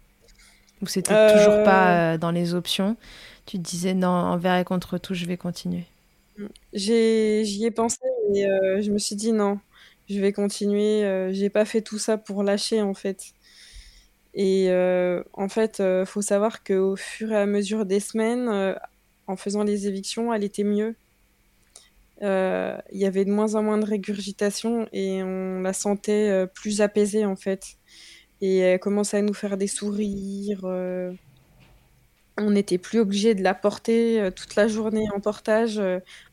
[0.82, 2.14] Ou c'était toujours pas euh.
[2.14, 2.96] Euh, dans les options?
[3.46, 5.84] Tu te disais non, envers et contre tout, je vais continuer
[6.72, 7.98] J'y ai, pensé,
[8.32, 9.58] mais euh, je me suis dit non,
[10.08, 11.32] je vais continuer.
[11.32, 13.32] j'ai pas fait tout ça pour lâcher en fait.
[14.34, 14.70] Et
[15.32, 18.76] en fait, il faut savoir qu'au fur et à mesure des semaines,
[19.26, 20.94] en faisant les évictions, elle était mieux.
[22.20, 27.24] Il y avait de moins en moins de régurgitation et on la sentait plus apaisée
[27.24, 27.76] en fait.
[28.40, 30.64] Et elle commençait à nous faire des sourires.
[32.36, 35.80] on n'était plus obligé de la porter toute la journée en portage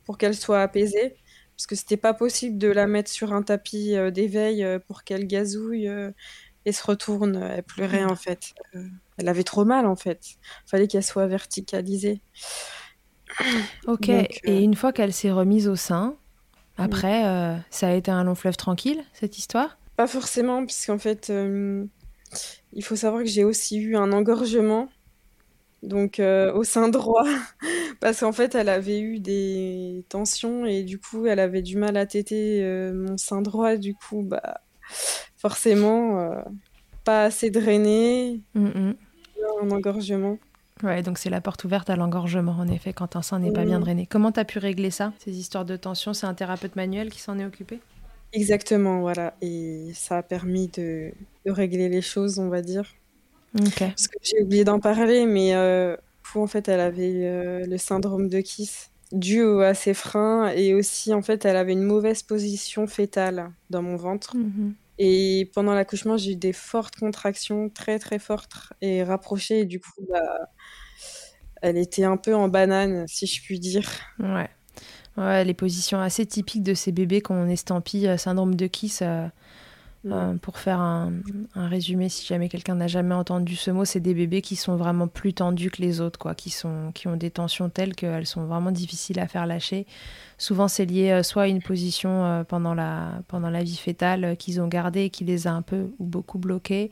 [0.04, 1.16] pour qu'elle soit apaisée
[1.56, 5.90] parce que c'était pas possible de la mettre sur un tapis d'éveil pour qu'elle gazouille
[6.64, 7.36] et se retourne.
[7.36, 8.54] Elle pleurait en fait.
[9.18, 10.20] elle avait trop mal en fait.
[10.66, 12.20] Fallait qu'elle soit verticalisée.
[13.86, 16.16] Ok, et euh, une fois qu'elle s'est remise au sein,
[16.78, 19.78] après, euh, ça a été un long fleuve tranquille, cette histoire?
[19.96, 21.84] Pas forcément, puisqu'en fait, euh,
[22.72, 24.88] il faut savoir que j'ai aussi eu un engorgement,
[25.82, 27.24] donc au sein droit,
[28.00, 31.96] parce qu'en fait, elle avait eu des tensions et du coup, elle avait du mal
[31.96, 34.60] à téter mon sein droit, du coup, bah,
[35.36, 36.30] forcément,
[37.04, 38.96] pas assez drainé, mm, mm.
[39.62, 40.38] un engorgement.
[40.82, 43.64] Ouais, donc c'est la porte ouverte à l'engorgement, en effet, quand un sein n'est pas
[43.64, 44.06] bien drainé.
[44.06, 46.12] Comment tu as pu régler ça, ces histoires de tension?
[46.12, 47.80] C'est un thérapeute manuel qui s'en est occupé?
[48.32, 49.34] Exactement, voilà.
[49.40, 51.12] Et ça a permis de,
[51.46, 52.94] régler les choses, on va dire.
[53.58, 53.78] Ok.
[53.78, 55.96] Parce que j'ai oublié d'en parler, mais euh,
[56.34, 61.14] en fait, elle avait euh, le syndrome de Kiss dû à ses freins et aussi,
[61.14, 64.36] en fait, elle avait une mauvaise position fétale dans mon ventre.
[64.36, 64.74] Mhm.
[64.98, 69.60] Et pendant l'accouchement, j'ai eu des fortes contractions, très très fortes et rapprochées.
[69.60, 70.48] Et du coup, bah,
[71.62, 73.88] elle était un peu en banane, si je puis dire.
[74.18, 74.48] Ouais.
[75.16, 79.00] Ouais, les positions assez typiques de ces bébés qu'on estampille euh, syndrome de Kiss.
[79.00, 79.26] Euh,
[80.10, 81.12] euh, pour faire un,
[81.54, 85.08] résumé, si jamais quelqu'un n'a jamais entendu ce mot, c'est des bébés qui sont vraiment
[85.08, 86.54] plus tendus que les autres, quoi, qui,
[86.94, 89.86] qui ont des tensions telles qu'elles sont vraiment difficiles à faire lâcher.
[90.38, 94.68] Souvent, c'est lié euh, soit à une position euh, pendant, la, vie fétale qu'ils ont
[94.68, 96.90] gardée et qui les a un peu ou beaucoup bloqués,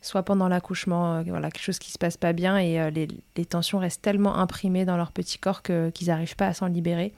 [0.00, 3.78] soit pendant l'accouchement, voilà, quelque chose qui se passe pas bien et les, les, tensions
[3.78, 7.12] restent tellement imprimées dans leur petit corps qu'ils n'arrivent pas à s'en libérer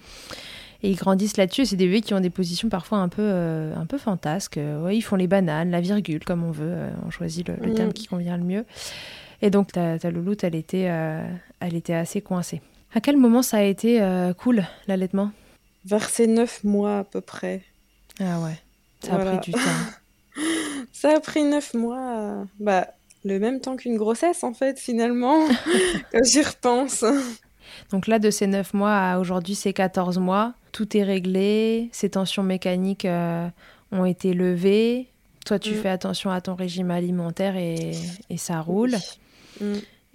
[0.82, 1.66] et ils grandissent là-dessus.
[1.66, 4.58] C'est des bébés qui ont des positions parfois un peu, euh, un peu fantasques.
[4.82, 6.68] Ouais, ils font les bananes, la virgule, comme on veut.
[6.68, 7.92] Euh, on choisit le, terme mm.
[7.92, 8.64] qui convient le mieux.
[9.42, 11.26] Et donc, ta, ta louloute, elle était, euh,
[11.60, 12.62] elle était assez coincée.
[12.94, 14.00] À quel moment ça a été
[14.38, 15.30] cool, l'allaitement?
[15.84, 17.62] Vers ces neuf mois à peu près.
[18.18, 18.58] Ah ouais,
[19.02, 19.60] ça a pris du temps.
[20.92, 22.46] ça a pris neuf mois.
[22.58, 22.86] Bah,
[23.26, 25.46] le même temps qu'une grossesse, en fait, finalement,
[26.12, 27.04] quand j'y repense.
[27.90, 30.54] Donc là, de ces 9 mois à aujourd'hui, c'est 14 mois.
[30.72, 33.48] Tout est réglé, ces tensions mécaniques euh,
[33.92, 35.08] ont été levées.
[35.44, 35.76] Toi, tu mm.
[35.76, 37.92] fais attention à ton régime alimentaire et,
[38.36, 38.96] ça roule.
[39.60, 39.64] Mm.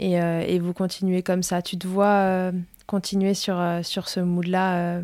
[0.02, 1.62] Euh, et, vous continuez comme ça.
[1.62, 2.52] Tu te vois euh,
[2.88, 5.02] continuer sur, sur ce mood-là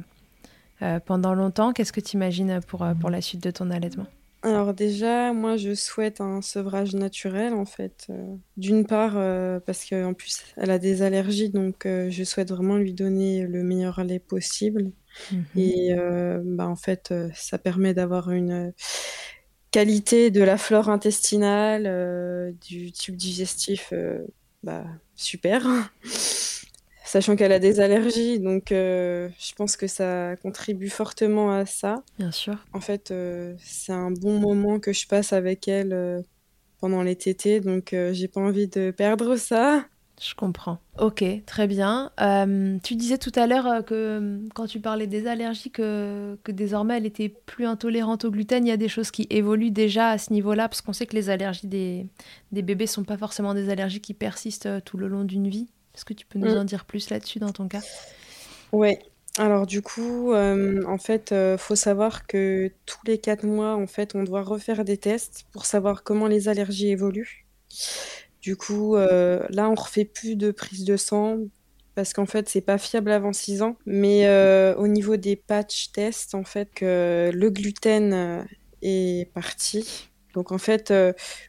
[1.06, 1.74] pendant longtemps.
[1.74, 4.06] Qu'est-ce que tu imagines pour, pour la suite de ton allaitement?
[4.44, 8.08] Alors déjà, moi, je souhaite un sevrage naturel, en fait.
[8.10, 12.50] Euh, d'une part, euh, parce qu'en plus, elle a des allergies, donc euh, je souhaite
[12.50, 14.92] vraiment lui donner le meilleur lait possible.
[15.32, 15.46] Mhm.
[15.56, 15.96] Et
[16.44, 18.72] bah, en fait, ça permet d'avoir une
[19.72, 23.92] qualité de la flore intestinale, du tube digestif,
[24.62, 25.68] bah, super
[27.08, 32.04] sachant qu'elle a des allergies, donc euh, je pense que ça contribue fortement à ça.
[32.20, 32.58] Bien sûr.
[32.74, 36.22] En fait, euh, c'est un bon moment que je passe avec elle euh,
[36.80, 39.86] pendant les tétés, donc j'ai pas envie de perdre ça.
[40.20, 40.80] Je comprends.
[40.98, 42.12] Ok, très bien.
[42.84, 47.06] tu disais tout à l'heure que quand tu parlais des allergies, que, que, désormais elle
[47.06, 48.66] était plus intolérante au gluten.
[48.66, 51.16] Il y a des choses qui évoluent déjà à ce niveau-là, parce qu'on sait que
[51.16, 52.08] les allergies des,
[52.52, 55.68] des bébés sont pas forcément des allergies qui persistent tout le long d'une vie.
[55.98, 56.60] Est-ce que tu peux nous mm.
[56.60, 57.82] en dire plus là-dessus dans ton cas?
[58.72, 59.00] Oui.
[59.40, 63.88] Alors du coup, euh, en fait, euh, faut savoir que tous les quatre mois, en
[63.88, 67.48] fait, on doit refaire des tests pour savoir comment les allergies évoluent.
[68.42, 71.40] Du coup, euh, là, on refait plus de prise de sang
[71.96, 73.76] parce qu'en fait, c'est pas fiable avant 6 ans.
[73.88, 74.28] Mais
[74.78, 78.46] au niveau des patch tests, en fait, que le gluten
[78.84, 80.10] est parti.
[80.36, 80.94] Donc en fait,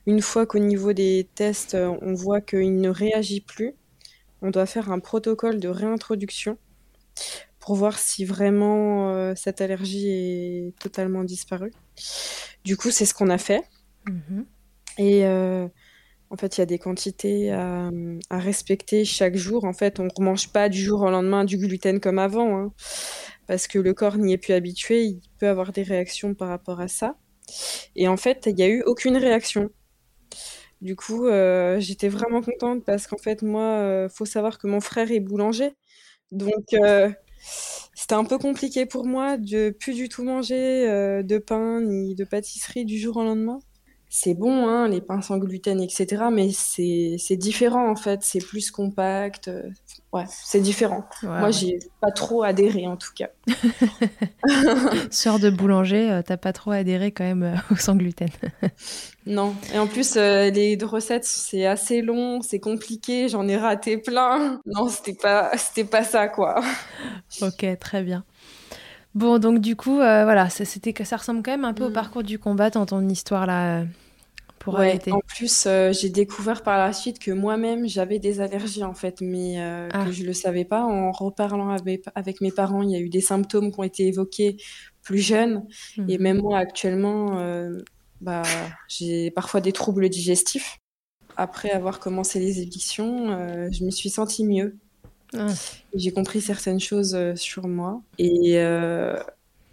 [0.06, 3.74] une fois qu'au niveau des tests, on voit qu'il ne réagit plus,
[4.42, 6.58] on doit faire un protocole de réintroduction
[7.58, 11.72] pour voir si vraiment euh, cette allergie est totalement disparue.
[12.64, 13.62] Du coup, c'est ce qu'on a fait.
[14.06, 14.46] Mhm.
[14.98, 15.68] Et euh,
[16.30, 17.90] en fait, il y a des quantités à,
[18.30, 19.64] respecter chaque jour.
[19.64, 22.72] En fait, on ne remange pas du jour au lendemain du gluten comme avant, hein,
[23.46, 25.04] parce que le corps n'y est plus habitué.
[25.04, 27.16] Il peut avoir des réactions par rapport à ça.
[27.96, 29.70] Et en fait, il n'y a eu aucune réaction.
[30.80, 34.80] Du coup, euh, j'étais vraiment contente parce qu'en fait, moi, euh, faut savoir que mon
[34.80, 35.74] frère est boulanger.
[36.32, 37.10] Donc, euh,
[37.94, 40.86] c'était un peu compliqué pour moi de plus du tout manger
[41.24, 43.60] de pain ni de pâtisserie du jour au lendemain.
[44.10, 46.24] C'est bon, hein, les pains sans gluten, etc.
[46.32, 49.48] Mais c'est différent en fait, c'est plus compact.
[49.48, 49.68] Euh,
[50.12, 51.04] ouais, c'est différent.
[51.22, 53.28] Moi, j'ai pas trop adhéré en tout cas.
[55.10, 58.30] Sœur de boulanger, euh, t'as pas trop adhéré quand même euh, au sans gluten.
[59.26, 59.54] non.
[59.74, 64.60] Et en plus, les recettes, c'est assez long, c'est compliqué, j'en ai raté plein.
[64.64, 66.62] Non, c'était pas, c'était pas ça quoi.
[67.42, 68.24] ok, très bien.
[69.14, 71.90] Bon, donc du coup, euh, voilà, ça, c'était, ça ressemble quand même un peu au
[71.90, 71.94] mm.
[71.94, 73.80] parcours du combat dans ton histoire là.
[73.80, 73.84] Euh,
[74.58, 78.82] pour ouais, En plus, euh, j'ai découvert par la suite que moi-même j'avais des allergies
[78.82, 80.04] en fait, mais ah.
[80.04, 80.82] que je le savais pas.
[80.82, 84.06] En reparlant avec, avec, mes parents, il y a eu des symptômes qui ont été
[84.06, 84.56] évoqués
[85.02, 85.64] plus jeunes,
[86.08, 86.22] et mm.
[86.22, 87.40] même moi actuellement,
[88.20, 88.42] bah,
[88.88, 90.78] j'ai parfois des troubles digestifs.
[91.36, 93.28] Après avoir commencé les éditions,
[93.70, 94.76] je me suis sentie mieux.
[95.34, 95.48] Ah.
[95.94, 98.00] J'ai compris certaines choses euh, sur moi.
[98.18, 99.16] Et euh,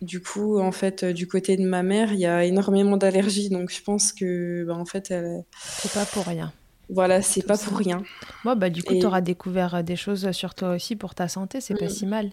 [0.02, 3.50] du coup, en fait, euh, du côté de ma mère, il y a énormément d'allergies.
[3.50, 5.46] Donc, je pense que, bah, en fait, elle...
[5.60, 6.52] c'est pas pour rien.
[6.90, 8.04] Voilà, c'est pas pour rien.
[8.44, 11.62] Bon, bah, du coup, tu auras découvert des choses sur toi aussi pour ta santé.
[11.62, 11.90] C'est pas mm.
[11.90, 12.32] si mal.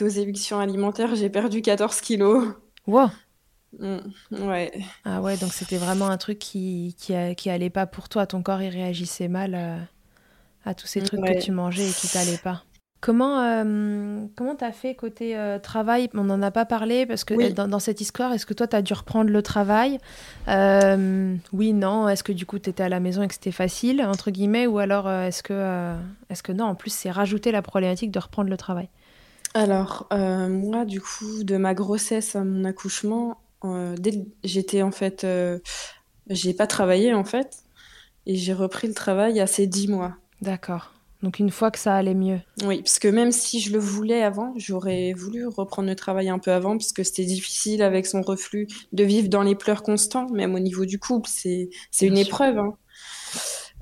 [0.00, 2.54] Aux évictions alimentaires, j'ai perdu 14 kilos.
[2.88, 3.08] Wow.
[3.78, 3.98] Mm.
[4.32, 4.72] ouais.
[5.04, 8.26] Ah ouais, donc c'était vraiment un truc qui, qui, qui, allait pas pour toi.
[8.26, 9.86] Ton corps, il réagissait mal
[10.64, 12.64] à tous ces trucs que tu mangeais et qui t'allaient pas.
[13.04, 16.08] Comment euh, comment t'as fait côté euh, travail?
[16.14, 18.94] On n'en a pas parlé parce que dans, cette histoire, est-ce que toi t'as dû
[18.94, 19.98] reprendre le travail?
[20.48, 22.08] Euh, Oui, non.
[22.08, 24.78] Est-ce que du coup t'étais à la maison et que c'était facile entre guillemets ou
[24.78, 25.94] alors est-ce que
[26.30, 26.64] est-ce que non?
[26.64, 28.88] En plus, c'est rajouter la problématique de reprendre le travail.
[29.52, 33.36] Alors moi, du coup, de ma grossesse à mon accouchement,
[33.98, 35.26] dès j'étais en fait,
[36.30, 37.64] j'ai pas travaillé en fait
[38.24, 40.16] et j'ai repris le travail à ces dix mois.
[40.42, 40.92] D'accord.
[41.22, 42.38] Donc une fois que ça allait mieux.
[42.64, 46.38] Oui, parce que même si je le voulais avant, j'aurais voulu reprendre le travail un
[46.38, 50.28] peu avant, parce que c'était difficile avec son reflux de vivre dans les pleurs constants,
[50.28, 51.70] même au niveau du couple, c'est
[52.02, 52.58] une épreuve.
[52.58, 52.76] Hein.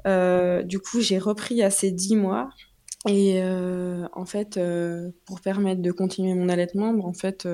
[0.07, 2.51] Euh, du coup, j'ai repris à ces dix mois.
[3.09, 7.49] Et euh, en fait, euh, pour permettre de continuer mon allaitement, en fait,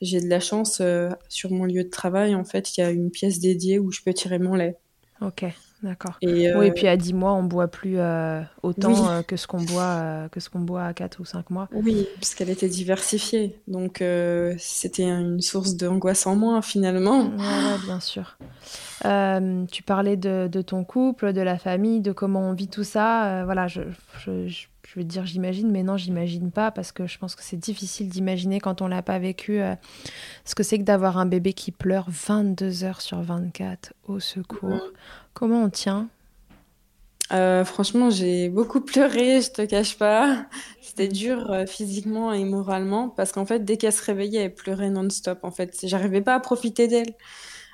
[0.00, 0.80] j'ai de la chance
[1.28, 2.34] sur mon lieu de travail.
[2.34, 4.76] En fait, il y a une pièce dédiée où je peux tirer mon lait.
[5.20, 5.44] Ok.
[5.82, 6.16] D'accord.
[6.22, 9.46] Et, Oui, et puis à 10 mois, on boit plus euh, autant euh, que ce
[9.46, 11.68] qu'on boit euh, que ce qu'on boit à 4 ou 5 mois.
[11.72, 13.56] Oui, puisqu'elle était diversifiée.
[13.68, 14.02] Donc
[14.58, 17.30] c'était une source d'angoisse en moins finalement.
[17.38, 18.36] Oui, bien sûr.
[19.02, 23.44] tu parlais de, de, ton couple, de la famille, de comment on vit tout ça.
[23.44, 23.82] voilà, je,
[24.24, 24.66] je, je,
[24.96, 28.60] veux dire j'imagine, mais non, j'imagine pas parce que je pense que c'est difficile d'imaginer
[28.60, 29.60] quand on l'a pas vécu
[30.44, 34.80] ce que c'est que d'avoir un bébé qui pleure 22 heures sur 24 au secours.
[35.34, 36.08] Comment on tient?
[37.32, 40.46] Euh, franchement, j'ai beaucoup pleuré, je te cache pas.
[40.80, 44.90] C'était dur euh, physiquement et moralement parce qu'en fait, dès qu'elle se réveillait, elle pleurait
[44.90, 45.40] non-stop.
[45.42, 47.14] En fait, j'arrivais pas à profiter d'elle.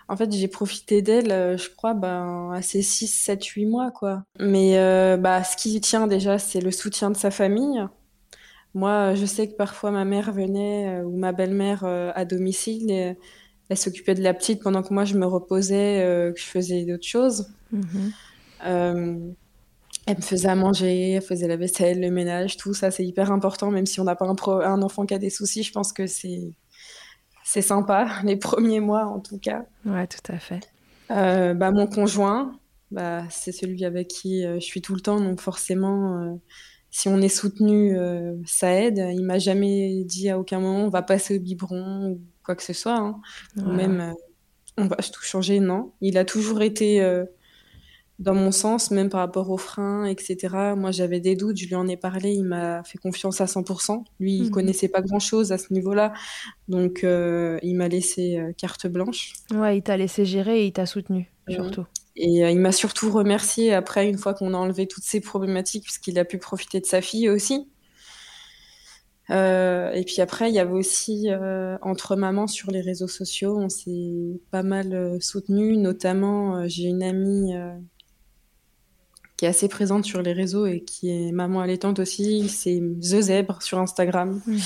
[0.09, 3.91] En fait, j'ai profité d'elle, euh, je crois, ben, à ses 6, 7, 8 mois,
[3.91, 4.25] quoi.
[4.39, 4.77] Mais
[5.19, 7.85] bah, ce qui tient déjà, c'est le soutien de sa famille.
[8.75, 13.17] Moi, je sais que parfois ma mère venait ou ma belle-mère à domicile et
[13.69, 16.85] elle s'occupait de la petite pendant que moi je me reposais, euh, que je faisais
[16.85, 17.49] d'autres choses.
[17.73, 18.13] Mhm.
[18.67, 19.19] Euh,
[20.07, 23.33] elle me faisait à manger, elle faisait la vaisselle, le ménage, tout ça, c'est hyper
[23.33, 23.71] important.
[23.71, 26.07] Même si on n'a pas un, un, enfant qui a des soucis, je pense que
[26.07, 26.53] c'est
[27.55, 29.65] c'est sympa les premiers mois en tout cas.
[29.87, 30.61] Ouais, tout à fait.
[31.11, 32.59] Euh, bah, mon conjoint,
[32.91, 36.39] bah, c'est celui avec qui je suis tout le temps, donc forcément,
[36.91, 37.97] si on est soutenu,
[38.45, 38.99] ça aide.
[39.13, 42.73] Il m'a jamais dit à aucun moment on va passer au biberon quoi que ce
[42.73, 42.99] soit.
[42.99, 43.21] Hein.
[43.57, 44.13] Même euh,
[44.77, 45.93] on va tout changer, non.
[46.01, 47.25] Il a toujours été euh,
[48.19, 50.75] dans mon sens, même par rapport aux freins, etc.
[50.77, 54.05] Moi, j'avais des doutes, je lui en ai parlé, il m'a fait confiance à 100%.
[54.21, 54.51] Lui, il mhm.
[54.51, 56.13] connaissait pas grand-chose à ce niveau-là,
[56.69, 59.33] donc euh, il m'a laissé carte blanche.
[59.53, 61.87] Ouais, il t'a laissé gérer et il t'a soutenu, surtout.
[62.17, 66.19] Et il m'a surtout remercié après, une fois qu'on a enlevé toutes ces problématiques, puisqu'il
[66.19, 67.69] a pu profiter de sa fille aussi.
[69.31, 73.59] Euh, et puis après, il y avait aussi euh, entre mamans sur les réseaux sociaux,
[73.59, 75.77] on s'est pas mal euh, soutenu.
[75.77, 77.75] Notamment, euh, j'ai une amie euh,
[79.37, 82.49] qui est assez présente sur les réseaux et qui est maman allaitante aussi.
[82.49, 84.41] C'est The Zèbre sur Instagram.
[84.47, 84.63] Mhm.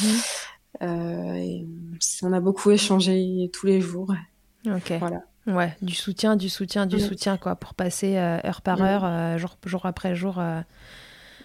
[1.37, 1.67] et
[2.23, 4.15] on a beaucoup échangé tous les jours.
[4.67, 4.93] Ok.
[4.99, 5.23] Voilà.
[5.47, 9.87] Ouais, du soutien, du soutien, du soutien, quoi, pour passer heure par heure, jour, jour,
[9.87, 10.43] après jour,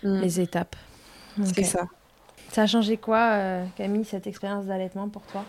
[0.04, 0.76] les étapes.
[1.44, 1.88] C'est ça.
[2.54, 5.44] Ça a changé quoi, euh, Camille, cette expérience d'allaitement pour toi?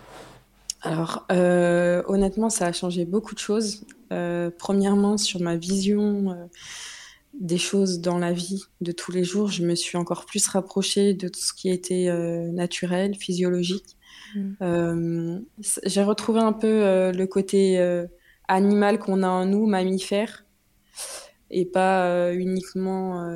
[0.81, 3.85] Alors, euh, honnêtement, ça a changé beaucoup de choses.
[4.11, 6.49] Euh, premièrement, sur ma vision
[7.41, 11.15] des choses dans la vie de tous les jours, je me suis encore plus rapprochée
[11.15, 12.09] de tout ce qui était
[12.53, 13.97] naturel, physiologique.
[14.35, 15.41] Mm.
[15.85, 17.79] J'ai retrouvé un peu le côté
[18.49, 20.45] animal qu'on a en nous, mammifère,
[21.51, 23.27] et pas uniquement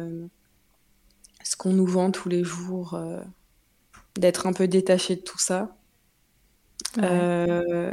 [1.42, 2.98] ce qu'on nous vend tous les jours,
[4.16, 5.76] d'être un peu détaché de tout ça.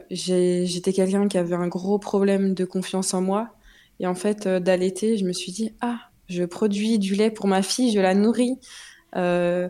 [0.10, 3.56] J'étais quelqu'un qui avait un gros problème de confiance en moi.
[4.00, 7.62] Et en fait, d'allaiter, je me suis dit, ah, je produis du lait pour ma
[7.62, 8.60] fille, je la nourris
[9.16, 9.70] euh,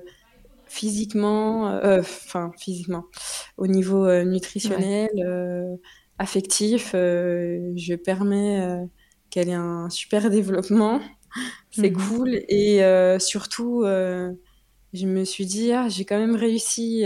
[0.67, 3.05] physiquement, euh, enfin physiquement,
[3.57, 5.09] au niveau euh, nutritionnel,
[6.17, 6.91] affectif.
[6.93, 8.87] je permets
[9.29, 11.01] qu'elle ait un super développement.
[11.71, 11.97] C'est mhm.
[11.97, 12.29] cool.
[12.47, 12.79] Et
[13.19, 17.05] surtout, je me suis dit, ah, j'ai quand même réussi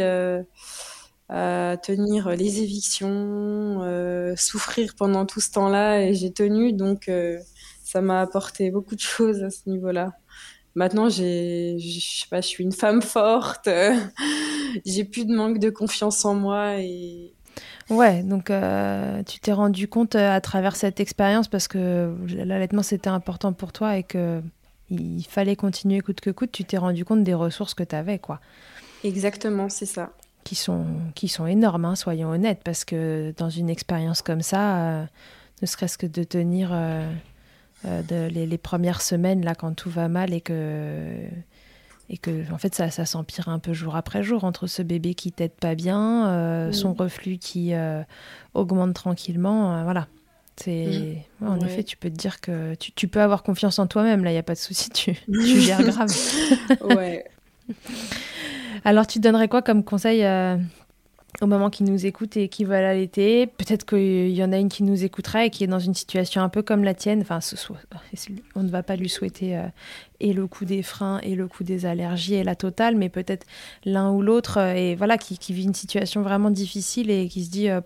[1.30, 3.82] à tenir les évictions,
[4.36, 6.74] souffrir pendant tout ce temps-là, et j'ai tenu.
[6.74, 7.10] Donc,
[7.84, 10.14] ça m'a apporté beaucoup de choses à ce niveau-là.
[10.76, 13.68] Maintenant, j'ai, je sais pas, je suis une femme forte.
[14.86, 17.34] j'ai plus de manque de confiance en moi et.
[17.90, 22.84] Ouais, donc euh, tu t'es rendu compte euh, à travers cette expérience parce que l'allaitement
[22.84, 24.44] c'était important pour toi et que
[24.92, 26.52] il fallait continuer coûte que coûte.
[26.52, 28.40] Tu t'es rendu compte des ressources que tu avais, quoi.
[29.04, 30.12] Exactement, c'est ça.
[30.50, 34.78] Qui sont, qui sont énormes, hein, soyons honnêtes, parce que dans une expérience comme ça,
[34.78, 35.06] euh,
[35.62, 36.72] ne serait-ce que de tenir
[37.86, 41.16] euh, de, les, premières semaines, là, quand tout va mal et que,
[42.10, 45.14] et que en fait, ça, ça s'empire un peu jour après jour entre ce bébé
[45.14, 48.04] qui t'aide pas bien, euh, son reflux qui euh,
[48.54, 49.84] augmente tranquillement.
[49.84, 50.08] voilà.
[50.58, 51.48] C'est, mm.
[51.48, 54.32] en effet, tu peux te dire que tu, tu peux avoir confiance en toi-même, là,
[54.32, 56.10] il n'y a pas de souci, tu, tu gères grave.
[56.82, 57.24] ouais.
[58.86, 60.24] Alors, tu donnerais quoi comme conseil
[61.42, 63.48] aux mamans qui nous écoutent et qui veulent allaiter.
[63.48, 66.42] Peut-être qu'il y en a une qui nous écoutera et qui est dans une situation
[66.42, 67.22] un peu comme la tienne.
[67.22, 67.40] Enfin,
[68.56, 69.68] on ne va pas lui souhaiter euh,
[70.20, 73.46] et le coup des freins et le coup des allergies et la totale, mais peut-être
[73.86, 77.50] l'un ou l'autre euh, et voilà qui, vit une situation vraiment difficile et qui se
[77.50, 77.82] dit euh,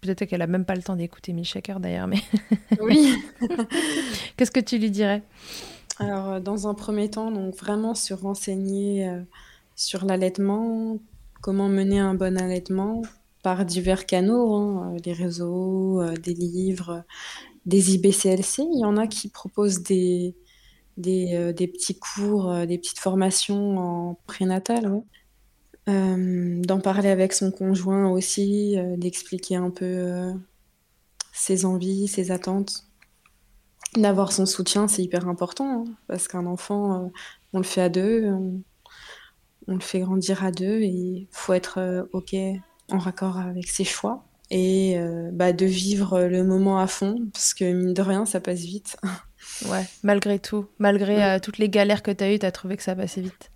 [0.00, 2.22] peut-être qu'elle a même pas le temps d'écouter Shaker d'ailleurs, mais
[2.80, 3.14] oui.
[4.36, 5.22] Qu'est-ce que tu lui dirais?
[5.98, 9.08] Alors, dans un premier temps, donc vraiment se renseigner
[9.76, 10.98] sur l'allaitement,
[11.42, 13.02] comment mener un bon allaitement
[13.42, 17.04] par divers canaux, hein, les réseaux, euh, des livres,
[17.66, 18.62] des IBCLC.
[18.72, 20.34] Il y en a qui proposent des,
[20.96, 25.02] des, euh, petits cours, euh, des petites formations en prénatal.
[25.86, 30.32] D'en parler avec son conjoint aussi, d'expliquer un peu
[31.32, 32.88] ses envies, ses attentes.
[33.96, 37.12] D'avoir son soutien, c'est hyper important, hein, parce qu'un enfant,
[37.52, 38.32] on le fait à deux,
[39.74, 42.34] le fait grandir à deux et il faut être euh, OK
[42.90, 47.52] en raccord avec ses choix et euh, bah, de vivre le moment à fond parce
[47.52, 48.96] que mine de rien, ça passe vite.
[49.70, 52.76] Ouais, malgré tout, malgré euh, toutes les galères que tu as eues, tu as trouvé
[52.76, 53.50] que ça passait vite.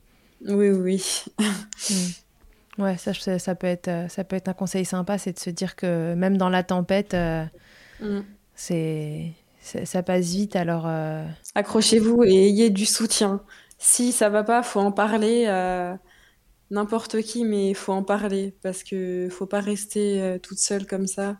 [0.46, 1.24] Oui, oui.
[2.78, 2.82] Mm.
[2.82, 5.74] Ouais, ça, ça, peut être, ça peut être un conseil sympa, c'est de se dire
[5.76, 7.16] que même dans la tempête,
[8.00, 8.20] mm.
[8.54, 9.32] c'est
[9.62, 10.56] ça passe vite.
[10.56, 10.86] Alors
[11.54, 13.42] accrochez-vous et ayez du soutien
[13.80, 15.98] si ça va pas, faut en parler à
[16.70, 20.86] n'importe qui, mais il faut en parler parce que faut pas rester euh, toute seule
[20.86, 21.38] comme ça.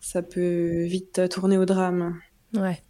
[0.00, 2.20] Ça peut vite tourner au drame.
[2.54, 2.80] Ouais.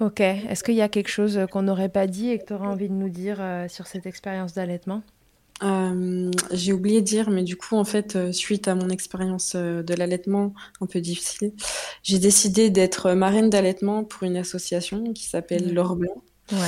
[0.00, 0.20] Ok.
[0.20, 2.88] Est-ce qu'il y a quelque chose qu'on n'aurait pas dit et que tu aurais envie
[2.88, 5.02] de nous dire euh, sur cette expérience d'allaitement?
[5.62, 9.94] Euh, J'ai oublié de dire, mais du coup, en fait, suite à mon expérience de
[9.94, 11.52] l'allaitement un peu difficile,
[12.02, 16.22] j'ai décidé d'être marraine d'allaitement pour une association qui s'appelle L'Or Blanc.
[16.50, 16.58] Ouais.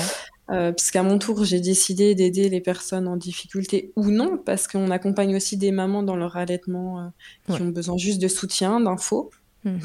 [0.50, 4.90] Euh, puisqu'à mon tour, j'ai décidé d'aider les personnes en difficulté ou non, parce qu'on
[4.90, 7.08] accompagne aussi des mamans dans leur allaitement euh,
[7.46, 9.30] qui ont besoin juste de soutien, d'infos.
[9.64, 9.80] Mhm.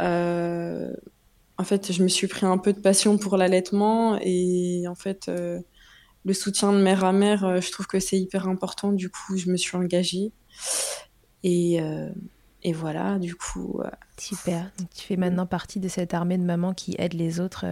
[0.00, 0.92] Euh,
[1.58, 5.28] en fait, je me suis pris un peu de passion pour l'allaitement et en fait,
[5.28, 8.92] le soutien de mère à mère, je trouve que c'est hyper important.
[8.92, 10.30] Du coup, je me suis engagée
[11.42, 11.80] et,
[12.62, 13.80] et voilà, du coup.
[14.16, 14.70] Super.
[14.78, 17.64] Donc, tu fais maintenant partie de cette armée de mamans qui aident les autres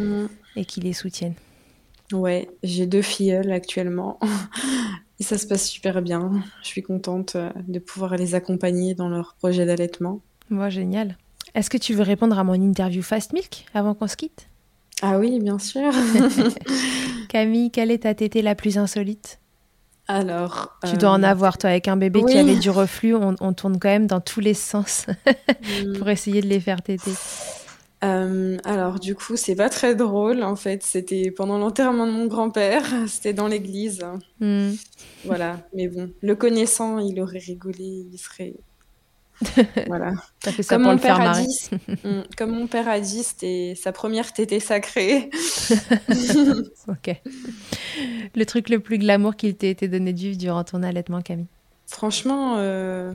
[0.00, 0.28] Mm.
[0.56, 1.34] et qui les soutiennent.
[2.12, 4.18] Ouais, j'ai deux filleules actuellement
[5.20, 6.42] et ça se passe super bien.
[6.62, 10.20] Je suis contente euh, de pouvoir les accompagner dans leur projet d'allaitement.
[10.48, 11.16] Moi, génial.
[11.54, 14.48] Est-ce que tu veux répondre à mon interview Fast Milk avant qu'on se quitte?
[15.02, 15.92] Ah oui, bien sûr.
[17.28, 19.38] Camille, quelle est ta tétée la plus insolite?
[20.08, 23.52] Alors, tu dois en euh, avoir, toi, avec un bébé qui avait du reflux, on,
[23.52, 25.06] tourne quand même dans tous les sens
[25.96, 27.12] pour essayer de les faire téter.
[28.02, 30.82] Euh, alors du coup, c'est pas très drôle en fait.
[30.82, 32.84] C'était pendant l'enterrement de mon grand-père.
[33.06, 34.04] C'était dans l'église.
[34.40, 34.72] Hmm.
[35.24, 35.60] Voilà.
[35.74, 38.06] Mais bon, le connaissant, il aurait rigolé.
[38.12, 38.54] Il serait
[39.86, 40.12] voilà.
[40.42, 41.70] fait ça comme pour mon le père faire a dit,
[42.04, 45.30] hmm, comme mon père a dit, c'était sa première tétée sacrée.
[46.88, 47.20] ok.
[48.34, 51.46] Le truc le plus glamour qu'il t'ait été donné de vivre durant ton allaitement, Camille?
[51.86, 53.14] Franchement, euh,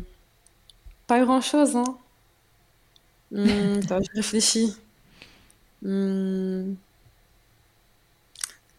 [1.07, 1.75] pas grand-chose.
[1.75, 1.97] Hein.
[3.31, 4.75] Mmh, je réfléchis.
[5.81, 6.73] Mmh.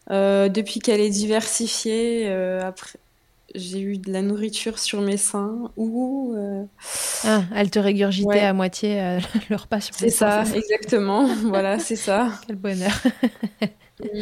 [0.09, 2.97] Euh, depuis qu'elle est diversifiée, euh, après,
[3.55, 6.33] j'ai eu de la nourriture sur mes seins ou.
[6.37, 6.63] Euh,
[7.25, 9.19] ah, elle te régurgitait à moitié
[9.49, 11.27] le repas sur C'est ça, exactement.
[11.45, 12.31] voilà, c'est ça.
[12.47, 13.03] Quel bonheur.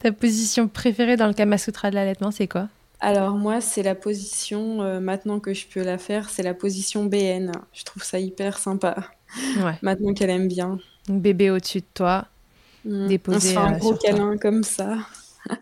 [0.00, 2.68] Ta position préférée dans le Kama Sutra de l'allaitement, c'est quoi?
[3.02, 7.52] Alors moi, c'est la position, maintenant que je peux la faire, c'est la position BN.
[7.72, 8.96] Je trouve ça hyper sympa.
[9.58, 9.74] Ouais.
[9.82, 10.78] Maintenant qu'elle aime bien.
[11.08, 12.26] Bébé au-dessus de toi,
[12.84, 13.08] mmh.
[13.08, 13.58] déposé.
[13.58, 14.98] On un gros câlin comme ça.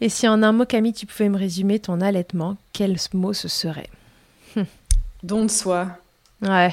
[0.00, 3.48] Et si en un mot, Camille, tu pouvais me résumer ton allaitement, quel mot ce
[3.48, 3.90] serait?
[5.22, 5.88] Don de soi.
[6.40, 6.72] Ouais.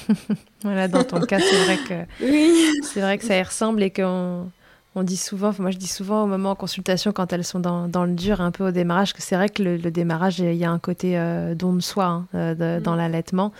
[0.62, 2.72] voilà, dans ton cas, c'est vrai que oui.
[2.82, 4.50] c'est vrai que ça y ressemble et qu'on
[4.94, 7.88] on dit souvent, moi je dis souvent au moment en consultation quand elles sont dans,
[7.88, 10.64] dans le dur, un peu au démarrage, que c'est vrai que le, démarrage, il y
[10.64, 12.98] a un côté euh, don de soi hein, euh, dans mm.
[12.98, 13.52] l'allaitement,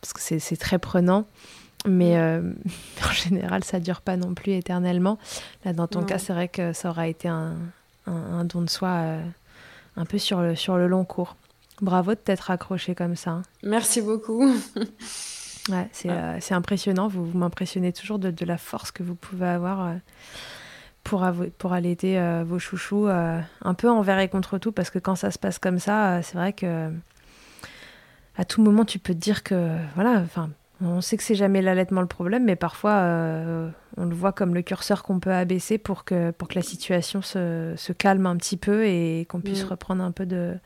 [0.00, 1.26] parce que c'est très prenant.
[1.86, 2.18] Mais mm.
[2.18, 2.52] euh,
[3.08, 5.18] en général, ça dure pas non plus éternellement.
[5.64, 7.54] Là, dans ton cas, c'est vrai que ça aura été un,
[8.06, 9.22] un, don de soi euh,
[9.96, 11.36] un peu sur le, sur le long cours.
[11.80, 13.30] Bravo de t'être accroché comme ça.
[13.30, 13.42] Hein.
[13.62, 14.44] Merci beaucoup.
[15.70, 17.08] ouais, euh, c'est impressionnant.
[17.08, 19.94] Vous, vous m'impressionnez toujours de, de, la force que vous pouvez avoir
[21.04, 21.26] pour,
[21.58, 24.72] pour allaiter vos chouchous un peu envers et contre tout.
[24.72, 26.90] Parce que quand ça se passe comme ça, c'est vrai que
[28.36, 30.50] à tout moment, tu peux te dire que, voilà, enfin,
[30.82, 34.54] on sait que c'est jamais l'allaitement le problème, mais parfois euh, on le voit comme
[34.54, 38.36] le curseur qu'on peut abaisser pour que, pour que la situation se, se calme un
[38.36, 39.68] petit peu et qu'on puisse mm.
[39.68, 40.56] reprendre un peu de,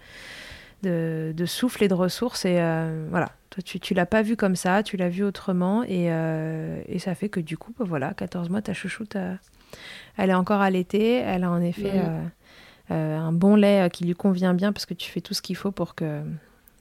[0.83, 2.45] de, souffle et de ressources.
[2.45, 5.83] Et euh, voilà, toi tu, tu l'as pas vu comme ça, tu l'as vu autrement
[5.83, 9.17] et, euh, et, ça fait que du coup, bah, voilà, 14 mois, ta chouchoute,
[10.17, 12.03] elle est encore allaitée, elle a en effet
[12.91, 12.93] mm.
[12.95, 15.73] un bon lait qui lui convient bien parce que tu fais tout ce qu'il faut
[15.73, 16.23] pour que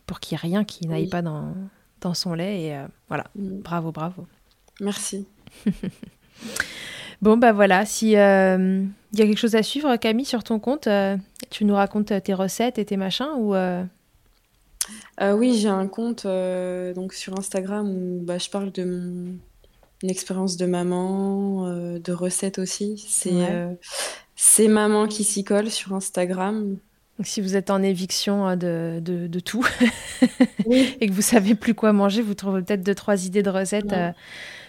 [0.06, 1.54] pour qu'il n'y ait rien qui n'aille pas dans
[2.04, 2.62] dans son lait.
[2.62, 3.62] Et euh, voilà, mm.
[3.62, 4.28] bravo, bravo.
[4.80, 5.26] Merci.
[7.22, 8.84] bon, bah voilà, si euh,
[9.14, 11.18] il y a quelque chose à suivre, Camille, sur ton compte, euh,
[11.50, 13.56] tu nous racontes tes recettes et tes machins ou
[15.22, 19.38] Oui, j'ai un compte donc sur Instagram où bah, je parle de mon
[20.10, 21.68] expérience de maman,
[22.00, 23.04] de recettes aussi.
[23.08, 23.32] C'est
[24.36, 26.78] c'est maman qui s'y colle sur Instagram.
[27.18, 28.56] Donc, si vous êtes en éviction euh,
[29.00, 29.66] de, de, tout
[30.72, 33.94] et que vous savez plus quoi manger, vous trouvez peut-être deux, trois idées de recettes
[33.94, 34.12] euh,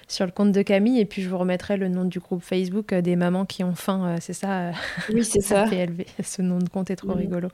[0.08, 1.00] sur le compte de Camille.
[1.00, 3.74] Et puis, je vous remettrai le nom du groupe Facebook euh, des mamans qui ont
[3.74, 4.16] faim.
[4.20, 4.72] c'est ça
[5.12, 5.64] Oui, c'est ça.
[5.64, 6.04] PLV.
[6.22, 7.48] Ce nom de compte est trop rigolo.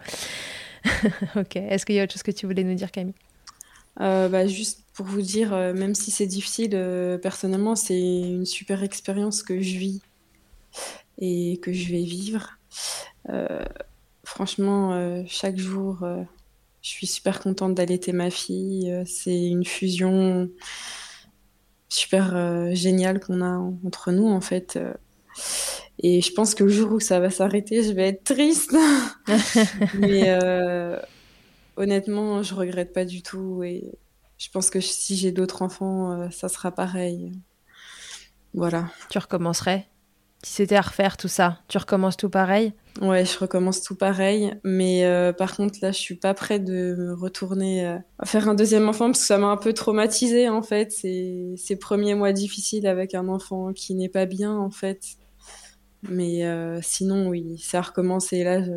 [1.36, 1.56] ok.
[1.56, 3.14] Est-ce qu'il y a autre chose que tu voulais nous dire, Camille?
[4.00, 6.70] Bah, Juste pour vous dire, même si c'est difficile,
[7.22, 10.02] personnellement, c'est une super expérience que je vis
[11.18, 12.58] et que je vais vivre.
[14.30, 16.22] Franchement, euh, chaque jour, euh,
[16.82, 18.88] je suis super contente d'allaiter ma fille.
[18.92, 20.48] Euh, c'est une fusion
[21.88, 24.78] super géniale qu'on a entre nous, en fait.
[25.98, 28.72] Et je pense que le jour où ça va s'arrêter, je vais être triste.
[29.94, 30.30] Mais
[31.80, 33.62] honnêtement, je regrette pas du tout.
[33.64, 33.98] Et
[34.38, 37.32] je pense que si j'ai d'autres enfants, ça sera pareil.
[38.54, 38.90] Voilà.
[39.10, 39.86] Tu recommencerais?
[40.42, 42.72] Si c'était à refaire tout ça, tu recommences tout pareil?
[43.02, 44.54] Ouais, je recommence tout pareil.
[44.64, 48.48] Mais euh, par contre, là, je suis pas prête de me retourner euh, à faire
[48.48, 50.92] un deuxième enfant parce que ça m'a un peu traumatisée, en fait.
[50.92, 55.04] Ces, ces premiers mois difficiles avec un enfant qui n'est pas bien, en fait.
[56.02, 58.42] Mais euh, sinon, oui, ça a recommencé.
[58.42, 58.72] Là, je,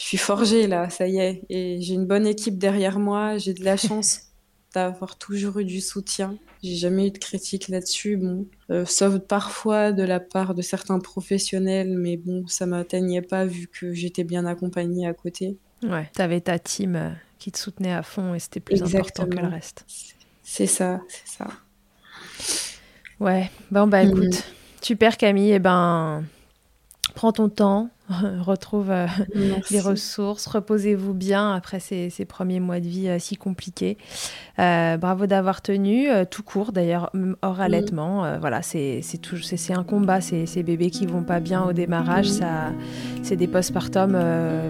[0.00, 1.42] je suis forgée, là, ça y est.
[1.50, 3.36] Et j'ai une bonne équipe derrière moi.
[3.36, 4.22] J'ai de la chance
[4.74, 6.38] d'avoir toujours eu du soutien.
[6.62, 11.00] J'ai jamais eu de critique là-dessus, bon, euh, sauf parfois de la part de certains
[11.00, 15.58] professionnels, mais bon, ça m'atteignait pas vu que j'étais bien accompagnée à côté.
[15.82, 19.36] Ouais, t'avais ta team euh, qui te soutenait à fond et c'était plus important que
[19.36, 19.84] le reste.
[20.42, 21.48] C'est ça, c'est ça.
[23.20, 24.10] Ouais, bon bah mhm.
[24.10, 24.44] écoute,
[24.80, 26.24] super Camille, et eh ben
[27.14, 27.90] prends ton temps,
[28.40, 29.06] retrouve euh,
[29.70, 33.98] les ressources, reposez-vous bien après ces, premiers mois de vie euh, si compliqués.
[34.58, 37.10] Euh, bravo d'avoir tenu, tout court d'ailleurs,
[37.42, 38.38] hors allaitement.
[38.38, 39.02] voilà, c'est
[39.70, 42.72] un combat, ces, ces bébés qui vont pas bien au démarrage, ça,
[43.22, 44.18] c'est des postpartum.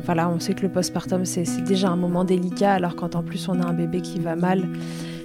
[0.04, 3.48] voilà, on sait que le postpartum c'est déjà un moment délicat, alors quand en plus
[3.48, 4.68] on a un bébé qui va mal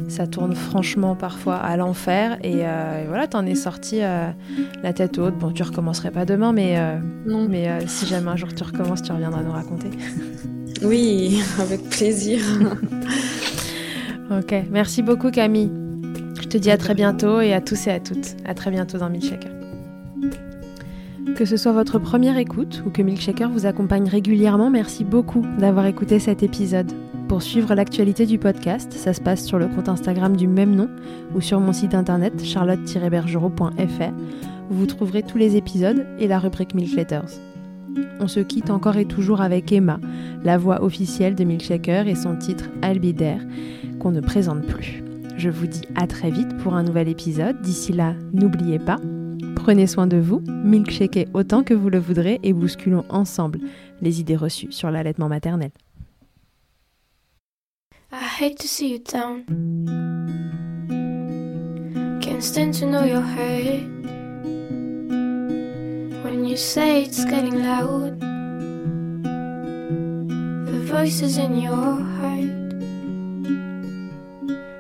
[0.08, 2.38] ça tourne franchement parfois à l'enfer.
[2.44, 2.64] Et,
[3.08, 5.38] voilà, t'en es sorti la tête haute.
[5.38, 6.78] Bon, tu recommencerais pas demain, mais,
[7.26, 9.90] mais si jamais un jour tu recommences, tu reviendras nous raconter.
[10.84, 12.42] Oui, avec plaisir.
[14.30, 15.72] ok, merci beaucoup Camille.
[16.40, 18.36] Je te dis à très bientôt et à tous et à toutes.
[18.46, 19.52] À très bientôt dans Milchaker.
[21.36, 25.86] Que ce soit votre première écoute ou que Milkshaker vous accompagne régulièrement, merci beaucoup d'avoir
[25.86, 26.92] écouté cet épisode.
[27.28, 30.90] Pour suivre l'actualité du podcast, ça se passe sur le compte Instagram du même nom
[31.36, 34.14] ou sur mon site internet charlotte-bergerot.fr
[34.70, 37.40] où vous trouverez tous les épisodes et la rubrique Milk Letters.
[38.20, 40.00] On se quitte encore et toujours avec Emma,
[40.44, 43.42] la voix officielle de Milkshaker et son titre Albidaire,
[44.00, 45.04] qu'on ne présente plus.
[45.38, 47.62] Je vous dis à très vite pour un nouvel épisode.
[47.62, 48.98] D'ici là, n'oubliez pas,
[49.56, 53.60] prenez soin de vous, milkshakez autant que vous le voudrez et bousculons ensemble
[54.02, 55.72] les idées reçues sur l'allaitement maternel.
[66.26, 68.20] When you say it's getting loud,
[70.66, 72.50] the voices in your heart.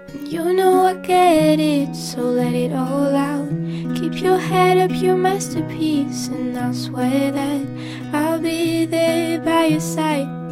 [0.09, 3.47] And you know I get it, so let it all out.
[3.95, 7.67] Keep your head up, your masterpiece, and I'll swear that
[8.11, 10.44] I'll be there by your side.